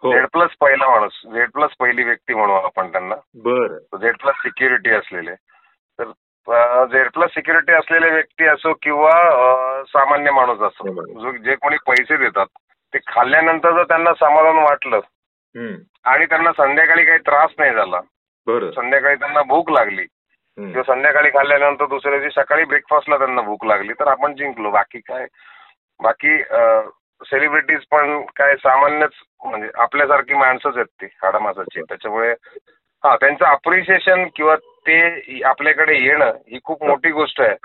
हो 0.03 0.11
झेड 0.13 0.25
प्लस 0.25 0.55
पहिला 0.59 0.89
माणूस 0.89 1.21
झेड 1.33 1.49
प्लस 1.49 1.71
पहिली 1.79 2.03
व्यक्ती 2.03 2.33
म्हणू 2.33 2.53
आपण 2.53 2.91
त्यांना 2.91 3.15
बर 3.43 3.97
झेड 3.97 4.15
प्लस 4.17 4.35
सिक्युरिटी 4.43 4.89
असलेले 4.89 5.33
तर 5.99 6.85
झेड 6.85 7.09
प्लस 7.09 7.33
सिक्युरिटी 7.33 7.73
असलेले 7.73 8.09
व्यक्ती 8.09 8.45
असो 8.47 8.73
किंवा 8.81 9.11
अं, 9.11 9.83
सामान्य 9.83 10.31
माणूस 10.31 10.61
असो. 10.61 10.91
जो 11.21 11.31
जे 11.37 11.55
कोणी 11.55 11.77
पैसे 11.87 12.17
देतात 12.17 12.47
ते 12.93 12.99
खाल्ल्यानंतर 13.07 13.71
जर 13.71 13.83
त्यांना 13.83 14.13
समाधान 14.13 14.57
वाटलं 14.63 14.95
हम्म. 15.55 15.75
आणि 16.05 16.25
त्यांना 16.25 16.51
संध्याकाळी 16.51 17.05
काही 17.05 17.19
त्रास 17.19 17.51
नाही 17.59 17.73
झाला 17.73 17.99
बरं 18.47 18.71
संध्याकाळी 18.71 19.15
त्यांना 19.15 19.41
भूक 19.41 19.71
लागली. 19.71 20.05
किंवा 20.57 20.83
संध्याकाळी 20.83 21.29
खाल्ल्यानंतर 21.29 21.85
दुसऱ्या 21.85 22.19
दिवशी 22.19 22.39
सकाळी 22.39 22.63
ब्रेकफास्टला 22.65 23.17
त्यांना 23.17 23.41
भूक 23.41 23.65
लागली 23.65 23.93
तर 23.99 24.07
आपण 24.07 24.35
जिंकलो. 24.35 24.71
बाकी 24.71 24.99
काय 24.99 25.25
बाकी 25.99 26.37
सेलिब्रिटीज 27.21 27.81
पण 27.91 28.21
काय 28.35 28.55
सामान्यच 28.55 29.11
म्हणजे 29.43 29.69
आपल्यासारखी 29.81 30.33
माणसंच 30.33 30.75
आहेत 30.77 30.85
ती 31.01 31.05
हाडामासाची. 31.23 31.81
त्याच्यामुळे 31.81 32.31
हा 33.03 33.15
त्यांचं 33.15 33.45
अप्रिशिएशन 33.45 34.27
किंवा 34.35 34.55
ते 34.87 35.41
आपल्याकडे 35.43 35.97
येणं 35.97 36.31
ही 36.51 36.59
खूप 36.63 36.83
मोठी 36.83 37.11
गोष्ट 37.11 37.41
आहे. 37.41 37.55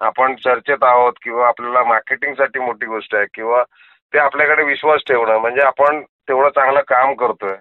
आपण 0.00 0.34
चर्चेत 0.34 0.84
आहोत 0.84 1.12
किंवा 1.22 1.46
आपल्याला 1.48 1.82
मार्केटिंगसाठी 1.84 2.58
मोठी 2.58 2.86
गोष्ट 2.86 3.14
आहे 3.14 3.26
किंवा 3.34 3.62
ते 4.12 4.18
आपल्याकडे 4.18 4.62
विश्वास 4.64 5.00
ठेवणं 5.08 5.38
म्हणजे 5.38 5.60
आपण 5.62 6.02
तेवढं 6.28 6.48
चांगलं 6.48 6.80
काम 6.88 7.14
करतोय. 7.14 7.54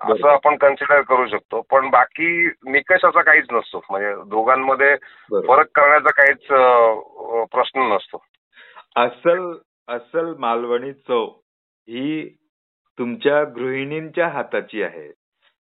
असं. 0.00 0.28
आपण 0.28 0.56
कन्सिडर 0.56 1.00
करू 1.02 1.26
शकतो 1.26 1.60
पण 1.70 1.88
बाकी 1.90 2.46
निकष 2.70 3.04
असा 3.04 3.22
काहीच 3.22 3.44
नसतो 3.52 3.80
म्हणजे 3.90 4.14
दोघांमध्ये. 4.30 4.94
फरक 5.30 5.68
करण्याचा 5.74 6.10
काहीच 6.12 6.46
प्रश्न 7.52 7.92
नसतो 7.92 8.24
अस्सल 8.96 9.52
अस्सल 9.88 10.32
मालवणी 10.38 10.92
चव 10.92 11.24
ही 11.88 12.28
तुमच्या 12.98 13.42
गृहिणींच्या 13.56 14.28
हाताची 14.28 14.82
आहे 14.82 15.08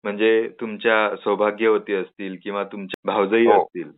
म्हणजे 0.03 0.47
तुमच्या 0.61 1.15
सौभाग्यवती 1.15 1.93
असतील 1.93 2.35
किंवा 2.43 2.63
तुमच्या 2.63 3.11
भावजयी 3.13 3.45
हो. 3.47 3.61
असतील 3.61 3.91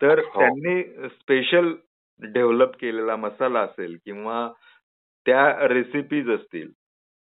तर 0.00 0.18
हो. 0.18 0.40
त्यांनी 0.40 0.82
स्पेशल 1.08 1.72
डेव्हलप 2.22 2.76
केलेला 2.80 3.16
मसाला 3.16 3.60
असेल 3.60 3.96
किंवा 4.04 4.48
त्या 5.26 5.68
रेसिपीज 5.68 6.30
असतील 6.30 6.70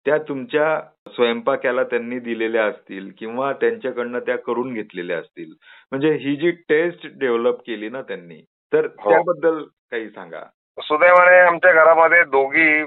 त्या 0.06 0.18
तुमच्या 0.18 0.80
स्वयंपाक्याला 1.16 1.84
त्यांनी 1.84 2.20
दिलेल्या 2.20 2.66
असतील 2.66 3.12
किंवा 3.18 3.52
त्यांच्याकडनं 3.54 4.20
त्या 4.20 4.38
करून 4.38 4.74
घेतलेल्या 4.74 5.18
असतील. 5.18 5.54
म्हणजे 5.92 6.12
ही 6.12 6.36
जी 6.36 6.52
टेस्ट 6.52 7.08
डेव्हलप 7.20 7.60
केली 7.68 7.90
ना 7.90 8.02
त्यांनी 8.02 8.42
तर 8.74 8.88
हो. 9.00 9.10
त्याबद्दल 9.10 9.64
काही 9.92 10.10
सांगा. 10.10 10.42
सुदैवाने 10.80 11.40
आमच्या 11.40 11.72
घरामध्ये 11.72 12.24
दोघी 12.24 12.84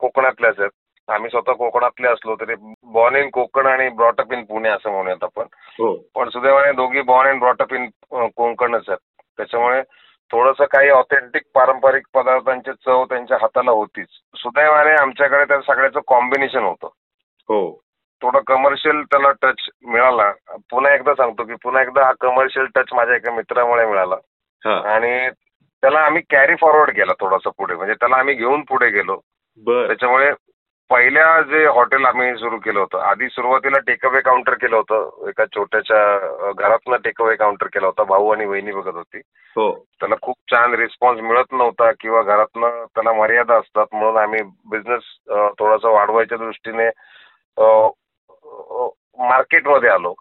कोकणातल्याच 0.00 0.60
आहेत. 0.60 0.70
आम्ही 1.08 1.30
स्वतः 1.30 1.52
कोकणातले 1.52 2.08
असलो 2.08 2.34
तरी 2.40 2.54
बॉर्न 2.92 3.16
इन 3.16 3.30
कोकण 3.30 3.66
आणि 3.66 3.88
ब्रॉटअप 3.88 4.32
इन 4.32 4.44
पुणे 4.44 4.68
असं 4.68 4.90
म्हणूयात 4.90 5.24
आपण. 5.24 5.46
हो. 5.78 5.94
पण 6.14 6.28
सुदैवाने 6.28 6.72
दोघी 6.72 7.00
बॉर्न 7.00 7.30
अँड 7.30 7.40
ब्रॉटअप 7.40 7.74
इन 7.74 7.88
कोकणच 8.36 8.88
आहेत. 8.88 8.98
त्याच्यामुळे 9.36 9.82
थोडंसं 10.32 10.64
काही 10.64 10.88
ऑथेंटिक 10.88 11.42
पारंपरिक 11.54 12.02
पदार्थांची 12.14 12.70
चव 12.84 13.04
त्यांच्या 13.04 13.36
हाताला 13.40 13.70
होतीच. 13.70 14.06
सुदैवाने 14.36 14.90
आमच्याकडे 14.90 15.44
त्या 15.44 15.60
सगळ्याचं 15.60 16.00
कॉम्बिनेशन 16.06 16.62
होतं. 16.62 16.88
हो. 17.48 17.82
थोडं 18.22 18.40
कमर्शियल 18.46 19.02
त्याला 19.02 19.30
टच 19.42 19.68
मिळाला. 19.86 20.32
पुन्हा 20.70 20.94
एकदा 20.94 21.14
सांगतो 21.14 21.44
की 21.44 21.54
पुन्हा 21.62 21.82
एकदा 21.82 22.04
हा 22.04 22.12
कमर्शियल 22.20 22.66
टच 22.74 22.92
माझ्या 22.92 23.16
एका 23.16 23.30
मित्रामुळे 23.30 23.86
मिळाला. 23.86 24.14
हा. 24.64 24.94
आणि 24.94 25.28
त्याला 25.80 25.98
आम्ही 25.98 26.22
कॅरी 26.30 26.54
फॉरवर्ड 26.60 26.90
केला 26.90 27.12
थोडासा 27.20 27.50
पुढे. 27.50 27.74
म्हणजे 27.74 27.94
त्याला 27.94 28.16
आम्ही 28.16 28.34
घेऊन 28.34 28.62
पुढे 28.62 28.90
गेलो. 28.90 29.20
त्याच्यामुळे 29.86 30.32
पहिल्या 30.90 31.42
जे 31.42 31.66
हॉटेल 31.66 32.04
आम्ही 32.04 32.34
सुरू 32.36 32.58
केलं 32.58 32.80
होतं 32.80 32.98
आधी 32.98 33.28
सुरुवातीला 33.28 33.78
टेकअवे 33.78 34.20
काउंटर 34.20 34.54
केलं 34.54 34.76
होतं. 34.76 35.28
एका 35.28 35.44
छोट्याशा 35.44 36.14
अं, 36.14 36.52
घरातनं 36.58 36.96
टेकअवे 36.96 37.36
काउंटर 37.36 37.66
केला 37.66 37.86
होता. 37.86 38.04
भाऊ 38.04 38.30
आणि 38.30 38.44
वहिनी 38.44 38.72
बघत 38.72 38.94
होती. 38.94 39.18
हो. 39.56 39.84
त्याला 40.00 40.14
खूप 40.22 40.36
छान 40.50 40.74
रिस्पॉन्स 40.74 41.20
मिळत 41.20 41.52
नव्हता 41.52 41.90
किंवा 42.00 42.22
घरातनं 42.22 42.84
त्याला 42.94 43.12
मर्यादा 43.12 43.54
असतात 43.54 43.86
म्हणून 43.92 44.16
आम्ही 44.16 44.42
बिझनेस 44.70 45.02
थोडासा 45.58 45.88
वाढवायच्या 45.88 46.38
दृष्टीने 46.38 46.88
मार्केटमध्ये 49.18 49.90
आलो. 49.90 50.14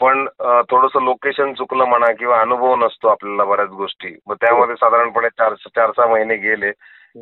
पण 0.00 0.26
थोडंसं 0.70 1.02
लोकेशन 1.04 1.52
चुकलं 1.54 1.84
म्हणा 1.84 2.12
किंवा 2.12 2.40
अनुभव 2.40 2.74
नसतो 2.76 3.08
आपल्याला 3.08 3.44
बऱ्याच 3.44 3.68
गोष्टी. 3.68 4.14
मग 4.26 4.34
त्यामध्ये 4.40 4.76
साधारणपणे 4.76 5.28
चार 5.28 5.54
चार 5.54 5.90
सहा 5.96 6.06
महिने 6.06 6.36
गेले. 6.36 6.72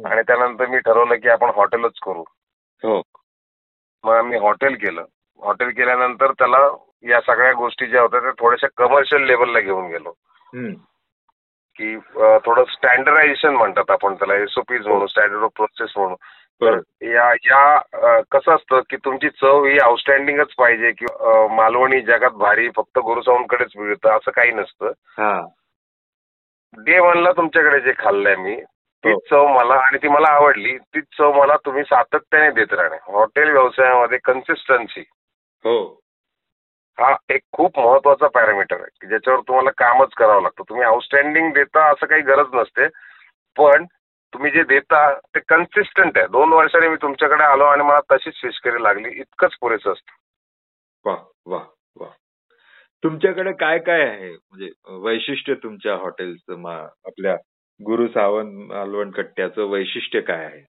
आणि 0.07 0.23
त्यानंतर 0.27 0.67
मी 0.67 0.79
ठरवलं 0.79 1.15
की 1.15 1.29
आपण 1.29 1.51
हॉटेलच 1.57 1.99
करू. 2.03 2.25
हो. 2.83 3.03
मग 4.05 4.15
आम्ही 4.15 4.39
हॉटेल 4.39 4.75
केलं. 4.75 5.05
हॉटेल 5.43 5.71
केल्यानंतर 5.71 6.33
त्याला 6.39 6.59
या 7.09 7.21
सगळ्या 7.27 7.53
गोष्टी 7.53 7.87
ज्या 7.87 8.03
होत्या 8.03 8.21
त्या 8.21 8.31
थोड्याशा 8.39 8.67
कमर्शियल 8.77 9.23
लेवलला 9.27 9.61
घेऊन 9.61 9.87
गेलो. 9.89 10.13
की 11.79 11.97
थोडं 12.45 12.65
स्टँडर्डायझेशन 12.73 13.55
म्हणतात 13.55 13.91
आपण 13.91 14.15
त्याला 14.15 14.35
एसओपीज 14.35 14.87
म्हणून 14.87 15.07
स्टँडर्ड 15.07 15.43
ऑफ 15.43 15.51
प्रोसेस 15.57 15.93
म्हणून. 15.97 16.15
या 16.63 17.33
या 17.33 18.21
कसं 18.21 18.55
असतं 18.55 18.81
की 18.91 18.97
तुमची 18.97 19.29
चव 19.31 19.65
ही 19.65 19.79
आउटस्टँडिंगच 19.79 20.55
पाहिजे 20.59 20.91
की 20.93 21.07
मालवणी 21.55 22.01
जगात 22.01 22.31
भारी 22.31 22.69
फक्त 22.77 22.99
गुरुसाऊंकडेच 22.99 23.77
मिळतं 23.77 24.17
असं 24.17 24.31
काही 24.31 24.51
नसतं. 24.53 24.93
हा. 25.19 25.41
डे 26.79 26.99
वनला 26.99 27.33
तुमच्याकडे 27.33 27.81
जे 27.81 27.93
खाल्लंय 27.99 28.37
मी 28.37 28.57
तीच 29.05 29.13
हो. 29.13 29.19
चव 29.31 29.47
मला 29.47 29.75
आणि 29.75 29.99
ती 29.99 30.09
मला 30.09 30.29
आवडली 30.29 30.77
तीच 30.95 31.05
चव 31.19 31.33
मला 31.33 31.57
तुम्ही 31.67 31.83
सातत्याने 31.83 32.51
देत 32.51 32.73
राहणे. 32.73 32.97
हॉटेल 33.13 33.51
व्यवसायामध्ये 33.51 34.19
कन्सिस्टन्सी 34.25 35.05
हो. 35.65 35.79
हा 36.99 37.15
एक 37.31 37.41
खूप 37.53 37.79
महत्त्वाचा 37.79 38.29
पॅरामीटर 38.29 38.77
आहे 38.77 38.89
की 39.01 39.07
ज्याच्यावर 39.07 39.41
तुम्हाला 39.41 39.71
कामच 39.79 40.15
करावं 40.17 40.43
लागतं. 40.43 40.63
तुम्ही 40.69 40.85
आउटस्टँडिंग 40.85 41.53
देता 41.53 41.85
असं 41.91 42.07
काही 42.07 42.23
गरज 42.23 42.55
नसते 42.55 42.87
पण 43.57 43.85
तुम्ही 44.35 44.51
जे 44.51 44.63
देता 44.63 45.15
ते 45.15 45.41
कन्सिस्टंट 45.41 46.19
आहे. 46.19 46.27
दोन 46.27 46.53
वर्षांनी 46.53 46.89
मी 46.89 46.97
तुमच्याकडे 47.03 47.43
आलो 47.43 47.65
आणि 47.65 47.83
मला 47.83 48.01
तशीच 48.13 48.35
फिश 48.35 48.61
करी 48.65 48.83
लागली. 48.83 49.09
इतकंच 49.09 49.51
पुरेसं 49.61 49.93
असतं. 49.93 50.13
वा 51.11 51.17
वा 51.47 51.65
वा. 51.97 52.07
तुमच्याकडे 53.05 53.53
काय 53.53 53.79
काय 53.79 54.01
आहे? 54.03 54.31
म्हणजे 54.31 54.71
वैशिष्ट्य 54.89 55.55
तुमच्या 55.55 55.95
हॉटेलचं 55.95 56.87
आपल्या 57.07 57.37
गुरु 57.87 58.09
सावंत 58.09 58.73
मालवण 58.73 59.11
कट्ट्याचं 59.11 59.65
वैशिष्ट्य 59.65 60.21
काय 60.21 60.45
आहे? 60.45 60.67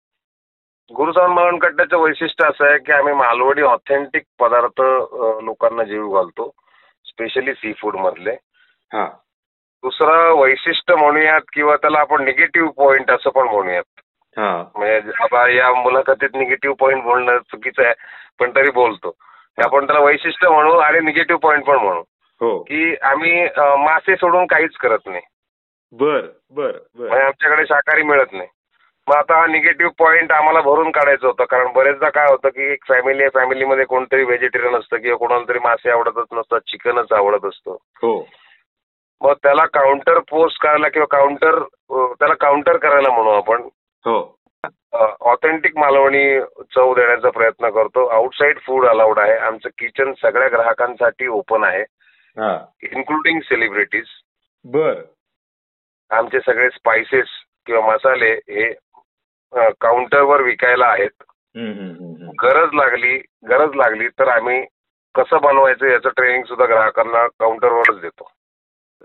गुरुसाहेब 0.95 1.29
मालवणकट्ट्याचं 1.29 1.97
वैशिष्ट्य 1.97 2.45
असं 2.45 2.65
आहे 2.65 2.79
की 2.79 2.91
आम्ही 2.91 3.13
मालवणी 3.13 3.61
ऑथेंटिक 3.61 4.23
पदार्थ 4.39 4.81
लोकांना 5.43 5.83
जीव 5.83 6.15
घालतो 6.15 6.51
स्पेशली 7.05 7.53
सी 7.53 7.73
फूड 7.73 7.95
मधले. 7.95 8.31
हा. 8.93 9.09
दुसरं 9.83 10.33
वैशिष्ट्य 10.33 10.95
म्हणूयात 10.95 11.41
किंवा 11.53 11.75
त्याला 11.75 11.99
आपण 11.99 12.23
निगेटिव्ह 12.23 12.69
पॉइंट 12.77 13.11
असं 13.11 13.29
पण 13.29 13.43
म्हणूयात. 13.43 13.83
हा. 14.37 14.63
म्हणजे 14.75 15.11
आता 15.23 15.49
या 15.49 15.73
मुलाखतीत 15.73 16.29
निगेटिव्ह 16.33 16.75
पॉइंट 16.79 17.03
बोलणं 17.03 17.37
चुकीचं 17.37 17.83
आहे 17.83 17.93
पण 18.39 18.51
तरी 18.55 18.71
बोलतो. 18.71 19.15
आपण 19.57 19.85
त्याला 19.85 20.01
वैशिष्ट्य 20.01 20.49
म्हणू 20.49 20.71
आणि 20.71 20.99
निगेटिव्ह 20.99 21.39
पॉइंट 21.39 21.65
पण 21.65 21.75
म्हणू. 21.75 22.01
हो. 22.41 22.59
की 22.63 22.95
आम्ही 23.01 23.43
मासे 23.57 24.15
सोडून 24.15 24.45
काहीच 24.45 24.75
करत 24.75 24.99
नाही. 25.05 25.21
बर 25.91 26.21
बर 26.55 26.71
म्हणजे 26.95 27.23
आमच्याकडे 27.23 27.65
शाकाहारी 27.65 28.03
मिळत 28.03 28.33
नाही. 28.33 28.47
मग 29.07 29.15
आता 29.15 29.39
हा 29.39 29.45
निगेटिव्ह 29.45 29.91
पॉइंट 29.99 30.31
आम्हाला 30.31 30.61
भरून 30.61 30.91
काढायचं 30.91 31.27
होतं. 31.27 31.45
कारण 31.45 31.71
बरेचदा 31.73 32.09
काय 32.09 32.25
होतं 32.29 32.49
की 32.49 32.71
एक 32.71 32.85
फॅमिली 32.87 33.23
आहे 33.23 33.29
फॅमिलीमध्ये 33.29 33.85
कोणतरी 33.85 34.23
व्हेजिटेरियन 34.23 34.75
असतं 34.75 34.97
किंवा 34.97 35.17
कोणाला 35.17 35.43
तरी 35.49 35.59
मासे 35.59 35.89
आवडतच 35.89 36.27
नसतात 36.33 36.59
चिकनच 36.59 37.11
आवडत 37.11 37.45
असतं. 37.45 37.71
हो. 37.71 38.27
मग 39.21 39.33
त्याला 39.43 39.65
काउंटर 39.65 40.19
पोस्ट 40.19 40.61
करायला 40.61 40.89
किंवा 40.89 41.05
काउंटर 41.05 41.59
त्याला 42.13 42.33
काउंटर 42.33 42.77
करायला 42.77 43.09
म्हणू 43.09 43.29
आपण. 43.29 43.61
हो. 44.05 44.39
ऑथेंटिक 45.21 45.77
मालवणी 45.77 46.39
चव 46.75 46.93
देण्याचा 46.93 47.29
प्रयत्न 47.29 47.69
करतो. 47.69 48.05
आउटसाईड 48.05 48.59
फूड 48.59 48.85
अलाउड 48.87 49.19
आहे. 49.19 49.37
आमचं 49.37 49.69
किचन 49.77 50.13
सगळ्या 50.21 50.47
ग्राहकांसाठी 50.47 51.27
ओपन 51.27 51.63
आहे. 51.63 51.81
हा. 52.37 52.65
इन्क्लुडिंग 52.83 53.39
सेलिब्रिटीज 53.39 54.05
बर. 54.63 55.01
आमचे 56.09 56.39
सगळे 56.39 56.69
स्पायसेस 56.69 57.27
किंवा 57.65 57.93
मसाले 57.93 58.33
हे 58.33 58.73
काउंटरवर 59.81 60.41
विकायला 60.41 60.85
आहेत. 60.85 61.23
गरज 62.43 62.69
लागली 62.73 63.17
गरज 63.49 63.75
लागली 63.75 64.07
तर 64.07 64.27
आम्ही 64.27 64.65
कसं 65.15 65.41
बनवायचं 65.41 65.87
याचं 65.87 66.09
ट्रेनिंग 66.09 66.43
सुद्धा 66.43 66.65
ग्राहकांना 66.65 67.27
काउंटरवरच 67.27 68.01
देतो. 68.01 68.31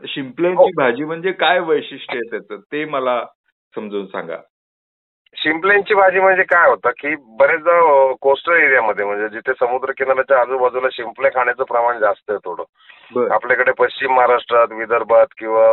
शिंपल्यांची 0.02 0.70
भाजी 0.76 1.04
म्हणजे 1.04 1.33
काय 1.33 1.59
वैशिष्ट्य 1.61 2.16
आहे 2.16 2.30
त्याचं? 2.30 2.61
ते 2.72 2.85
मला 2.85 3.24
समजून 3.74 4.07
सांगा. 4.07 4.37
शिंपल्यांची 5.37 5.94
भाजी 5.94 6.20
म्हणजे 6.20 6.42
काय 6.42 6.68
होतं 6.70 6.90
की 6.98 7.14
बरेचदा 7.38 8.12
कोस्टल 8.20 8.52
एरियामध्ये 8.52 9.04
म्हणजे 9.04 9.28
जिथे 9.28 9.52
समुद्र 9.61 9.92
किनाऱ्याच्या 9.92 10.40
आजूबाजूला 10.40 10.88
शिंपले 10.92 11.28
खाण्याचं 11.28 11.64
प्रमाण 11.64 11.98
जास्त 11.98 12.30
आहे 12.30 12.38
थोडं. 12.44 12.62
आपल्याकडे 13.35 13.72
पश्चिम 13.72 14.14
महाराष्ट्रात 14.14 14.72
विदर्भात 14.72 15.26
किंवा 15.38 15.72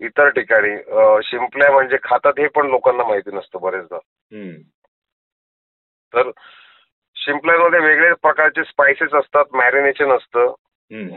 इतर 0.00 0.28
ठिकाणी 0.28 0.76
शिंपल्या 1.24 1.70
म्हणजे 1.72 1.96
खातात 2.02 2.38
हे 2.38 2.48
पण 2.48 2.66
लोकांना 2.66 3.04
माहिती 3.04 3.36
नसतं 3.36 3.60
बरेचदा. 3.60 3.98
तर 6.14 6.30
शिंपल्यांमध्ये 7.16 7.80
वेगळे 7.80 8.12
प्रकारचे 8.12 8.64
स्पायसेस 8.64 9.14
असतात 9.14 9.44
मॅरिनेशन 9.52 10.10
असतं. 10.12 10.54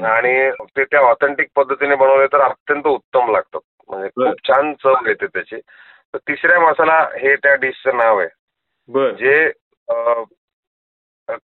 आणि 0.05 0.49
ते 0.77 0.83
त्या 0.83 0.99
ऑथेंटिक 0.99 1.47
पद्धतीने 1.55 1.95
बनवले 1.95 2.27
तर 2.27 2.41
अत्यंत 2.41 2.87
उत्तम 2.87 3.31
लागतात 3.31 3.59
म्हणजे. 3.89 4.09
खूप 4.09 4.47
छान 4.47 4.73
चव 4.73 5.07
येते 5.07 5.25
त्याची 5.25 5.55
तर 6.13 6.17
तिसऱ्या 6.17 6.59
मसाला 6.59 6.99
हे 7.17 7.35
त्या 7.35 7.55
डिशचं 7.55 7.97
नाव 7.97 8.19
आहे 8.19 8.27
जे 9.13 9.49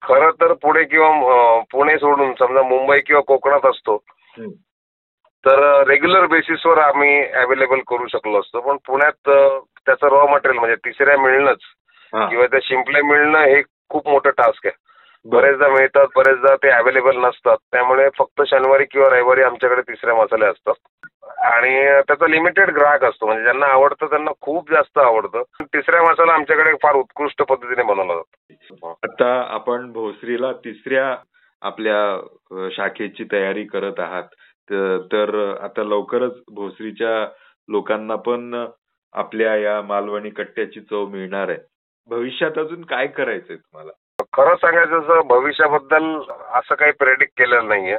खरं 0.03 0.31
तर 0.31 0.53
पुणे 0.53 0.85
किंवा 0.85 1.61
पुणे 1.73 1.99
सोडून 1.99 2.33
समजा 2.39 2.63
मुंबई 2.63 3.01
किंवा 3.01 3.23
कोकणात 3.23 3.67
असतो. 3.67 3.97
तर 5.45 5.83
रेग्युलर 5.87 6.27
बेसिसवर 6.27 6.79
आम्ही 6.79 7.25
अवेलेबल 7.33 7.81
करू 7.87 8.07
शकलो 8.07 8.41
असतो 8.41 8.61
पण 8.61 8.77
पुण्यात 8.87 9.29
त्याचं 9.87 10.07
रॉ 10.09 10.27
मटेरियल 10.27 10.59
म्हणजे 10.59 10.77
तिसऱ्या 10.77 11.19
मिळणंच. 11.19 11.59
किंवा 12.31 12.47
त्या 12.47 12.61
शिंपले 12.63 13.03
मिळणं 13.03 13.39
हे 13.39 13.63
खूप 13.91 14.09
मोठं 14.09 14.31
टास्क 14.31 14.67
आहे. 14.67 14.77
बरेचदा 15.25 15.69
मिळतात 15.69 16.07
बरेचदा 16.17 16.55
ते 16.57 16.71
अवेलेबल 16.71 17.17
नसतात. 17.17 17.57
त्यामुळे 17.73 18.09
फक्त 18.19 18.43
शनिवारी 18.47 18.85
किंवा 18.85 19.09
रविवारी 19.09 19.43
आमच्याकडे 19.43 19.83
तिसरे 19.83 20.13
मसाले 20.13 20.45
असतात. 20.45 20.75
आणि 21.43 22.01
त्याचा 22.09 22.27
लिमिटेड 22.27 22.71
ग्राहक 22.71 23.05
असतो. 23.05 23.27
म्हणजे 23.27 23.43
ज्यांना 23.43 23.67
आवडतं 23.67 24.07
त्यांना 24.07 24.31
खूप 24.41 24.71
जास्त 24.71 24.99
आवडतं. 24.99 25.43
तिसऱ्या 25.63 26.03
मसाला 26.03 26.33
आमच्याकडे 26.33 26.73
फार 26.83 26.95
उत्कृष्ट 26.95 27.43
पद्धतीने 27.43 27.83
बनवला 27.83 28.15
जातो. 28.15 28.99
आता 29.03 29.47
आपण 29.49 29.93
भोसरीला 29.93 30.53
तिसऱ्या 30.53 31.17
आपल्या 31.63 32.71
शाखेची 32.71 33.25
तयारी 33.33 33.65
करत 33.65 34.01
आहात. 34.01 34.23
तर 34.71 35.55
आता 35.63 35.83
लवकरच 35.83 36.33
भोसरीच्या 36.55 37.33
लोकांना 37.69 38.17
पण 38.17 38.67
आपल्या 39.13 39.57
या 39.57 39.83
मालवणी 39.83 40.31
कट्ट्याची 40.31 40.81
चव 40.81 41.07
मिळणार 41.07 41.49
आहे. 41.49 41.59
भविष्यात 42.09 42.59
अजून 42.59 42.85
काय 42.85 43.07
करायचंय 43.07 43.57
तुम्हाला? 43.57 43.93
खरं 44.33 44.55
सांगायचं 44.57 45.09
तर 45.09 45.21
भविष्याबद्दल 45.29 46.05
असं 46.55 46.75
काही 46.75 46.93
प्रेडिक्ट 46.93 47.33
केलेलं 47.39 47.69
नाहीये. 47.69 47.97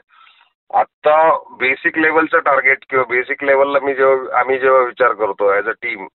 आता 0.72 1.15
बेसिक 1.60 1.98
लेवलचं 1.98 2.39
टार्गेट 2.39 2.86
किंवा 2.89 3.04
बेसिक 3.10 3.43
लेवलला 3.43 3.80
मी 3.80 3.93
जेव्हा 3.93 4.39
आम्ही 4.39 4.58
जेव्हा 4.60 4.82
विचार 4.82 5.12
करतो 5.13 5.54
ऍज 5.58 5.67
अ 5.67 5.72
टीम 5.82 6.08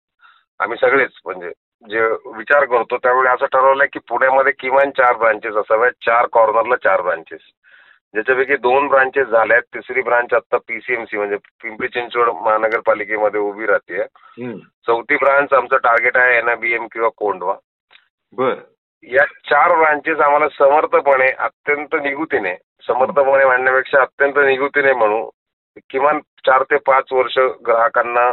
आम्ही 0.61 0.79
सगळेच 0.81 1.11
म्हणजे 1.25 1.51
जे 1.85 2.07
विचार 2.37 2.65
करतो 2.65 2.97
त्यावेळी 2.97 3.29
असं 3.29 3.47
ठरवलंय 3.47 3.87
की 3.87 3.99
पुण्यामध्ये 4.09 4.53
किमान 4.59 4.91
चार 4.91 5.17
ब्रांचेस 5.17 5.57
असाव्यात 5.57 5.93
चार 6.07 6.27
कॉर्नरला 6.33 6.77
चार 6.77 7.01
ब्रांचेस 7.01 7.41
ज्याच्यापैकी 8.15 8.57
दोन 8.57 8.87
ब्रांचेस 8.89 9.27
झाल्यात 9.29 9.63
तिसरी 9.75 10.03
ब्रांच 10.03 10.33
आता 10.35 10.57
पीसीएमसी 10.69 11.17
म्हणजे 11.17 11.37
पिंपरी 11.63 11.89
चिंचवड 11.89 12.29
महानगरपालिकेमध्ये 12.37 13.41
उभी 13.41 13.67
राहते 13.67 14.03
चौथी 14.87 15.17
ब्रांच 15.17 15.53
आमचं 15.53 15.77
टार्गेट 15.77 16.17
आहे 16.17 16.37
एनआयबीएम 16.39 16.87
किंवा 16.87 17.09
कोंडवा 17.17 17.55
बर. 18.33 18.55
या 19.05 19.25
चार 19.51 19.75
ब्रांचेस 19.77 20.21
आम्हाला 20.21 20.49
समर्थपणे 20.49 21.29
अत्यंत 21.39 21.95
निगुतीने 22.03 22.55
समर्थपणे 22.87 23.45
म्हणण्यापेक्षा 23.45 24.01
अत्यंत 24.01 24.39
निगुतीने 24.39 24.93
म्हणू 24.93 25.25
किमान 25.91 26.21
चार 26.47 26.63
ते 26.63 26.77
पाच 26.87 27.13
वर्ष 27.13 27.39
ग्राहकांना 27.67 28.31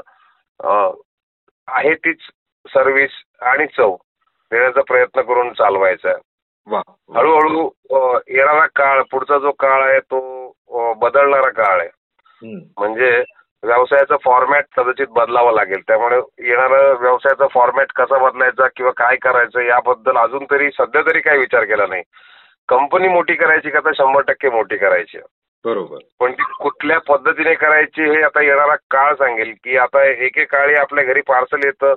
आहे 1.68 1.94
तीच 1.96 2.18
सर्व्हिस 2.66 3.12
आणि 3.42 3.66
चव 3.68 3.96
देण्याचा 4.52 4.82
प्रयत्न 4.82 5.22
करून 5.22 5.54
चालवायचा 5.54 6.14
हळूहळू 7.16 7.70
येणारा 8.28 8.66
काळ 8.76 9.02
पुढचा 9.12 9.38
जो 9.38 9.52
काळ 9.52 9.82
आहे 9.84 10.00
तो 10.00 10.94
बदलणारा 10.94 11.50
काळ 11.52 11.80
आहे. 11.80 11.90
म्हणजे 12.78 13.24
व्यवसायाचा 13.66 14.16
फॉर्मॅट 14.26 14.66
कदाचित 14.78 15.08
बदलावा 15.08 15.52
लागेल. 15.52 15.82
त्यामुळे 15.88 16.18
येणारा 16.50 16.92
व्यवसायाचा 16.92 17.48
फॉर्मॅट 17.48 17.92
कसा 17.96 18.18
बदलायचा 18.18 18.68
किंवा 18.76 18.92
काय 18.92 19.16
करायचं 19.16 19.60
याबद्दल 19.60 20.18
अजून 20.18 20.46
तरी 20.52 20.70
सध्या 20.72 21.02
तरी 21.02 21.20
काही 21.20 21.40
विचार 21.40 21.64
केला 21.64 21.86
नाही. 21.88 22.04
कंपनी 22.70 23.08
मोठी 23.08 23.34
करायची 23.34 23.70
का 23.70 23.80
तर 23.80 23.92
शंभर 23.98 24.22
टक्के 24.22 24.50
मोठी 24.50 24.78
करायची. 24.78 25.18
बरोबर. 25.66 25.98
पण 26.20 26.32
ती 26.32 26.44
कुठल्या 26.60 27.00
पद्धतीने 27.00 27.54
करायची 27.54 28.04
हे 28.04 28.22
आता 28.22 28.42
येणारा 28.42 28.76
काळ 28.76 29.14
सांगेल 29.14 29.54
की 29.64 29.78
आता 29.78 30.04
एकेकाळी 30.04 30.76
आपल्या 30.76 31.04
घरी 31.04 31.22
पार्सल 31.22 31.58
येतं 31.66 31.94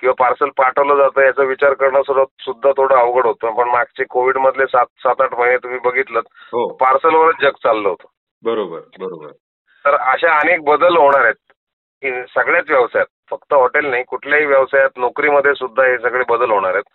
किंवा 0.00 0.14
पार्सल 0.18 0.48
पाठवलं 0.56 0.96
जातं 0.96 1.20
याचा 1.20 1.42
विचार 1.42 1.72
करणं 1.74 2.02
सुद्धा 2.02 2.24
सुद्धा 2.40 2.70
थोडं 2.70 2.96
अवघड 2.96 3.26
होतं. 3.26 3.50
पण 3.50 3.68
मागचे 3.68 4.04
कोविड 4.04 4.36
मधले 4.36 4.66
सात 4.66 4.86
सात 4.98 5.20
आठ 5.20 5.34
महिने 5.34 5.56
तुम्ही 5.56 5.78
बघितलं 5.78 6.20
हो. 6.28 6.76
पार्सलवरच 6.76 7.34
जग 7.42 7.50
चाललं 7.50 7.88
होतं. 7.88 8.08
बरोबर 8.42 8.78
बरोबर. 8.78 9.28
तर 9.86 9.94
अशा 9.94 10.38
अनेक 10.38 10.64
बदल 10.64 10.96
होणार 10.96 11.24
आहेत. 11.24 12.26
सगळ्याच 12.28 12.70
व्यवसायात 12.70 13.06
फक्त 13.30 13.54
हॉटेल 13.54 13.86
नाही 13.86 14.04
कुठल्याही 14.04 14.46
व्यवसायात 14.46 14.90
नोकरीमध्ये 14.96 15.54
सुद्धा 15.54 15.84
हे 15.84 15.98
सगळे 15.98 16.24
बदल 16.28 16.50
होणार 16.50 16.74
आहेत. 16.74 16.88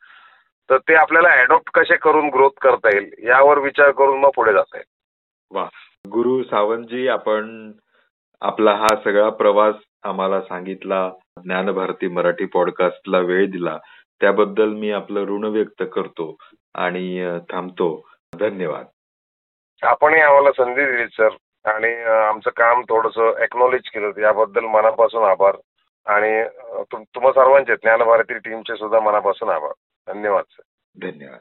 तर 0.69 0.77
ते 0.77 0.95
आपल्याला 0.95 1.29
अडॉप्ट 1.29 1.71
कसे 1.71 1.95
करून 1.95 2.27
ग्रोथ 2.27 2.49
करता 2.61 2.89
येईल 2.93 3.13
यावर 3.23 3.57
विचार 3.57 3.91
करून 3.91 4.19
मग 4.19 4.29
पुढे 4.35 4.53
जाता 4.53 4.77
येईल. 4.77 4.89
वा. 5.51 5.67
गुरु 6.07 6.43
सावंतजी 6.43 7.07
आपण 7.07 7.71
आपला 8.41 8.75
हा 8.75 8.95
सगळा 8.95 9.29
प्रवास 9.29 9.75
आम्हाला 10.03 10.41
सांगितला. 10.41 11.11
ज्ञानभारती 11.43 12.07
मराठी 12.07 12.45
पॉडकास्टला 12.45 13.19
वेळ 13.19 13.45
दिला. 13.45 13.77
त्याबद्दल 14.21 14.69
मी 14.69 14.91
आपलं 14.91 15.19
ऋण 15.19 15.43
व्यक्त 15.43 15.83
करतो 15.95 16.35
आणि 16.75 17.37
थांबतो. 17.51 18.09
धन्यवाद. 18.33 18.85
आपणही 19.83 20.21
आम्हाला 20.21 20.51
संधी 20.51 20.85
दिली 20.85 21.07
सर. 21.07 21.29
आणि 21.65 21.93
आमचं 22.03 22.49
काम 22.49 22.81
थोडंसं 22.81 23.37
एक्नॉलेज 23.43 23.81
केलं 23.83 24.21
याबद्दल 24.21 24.65
मनापासून 24.65 25.23
आभार. 25.23 25.57
आणि 26.05 26.43
तुम- 26.91 27.03
तुम्हा 27.15 27.31
सर्वांचे 27.31 27.75
ज्ञानभारती 27.75 28.33
टीमचे 28.33 28.75
सुद्धा 28.75 28.99
मनापासून 28.99 29.49
आभार. 29.49 29.71
धन्यवाद 30.13 30.43
सर 30.49 30.61
धन्यवाद. 31.09 31.39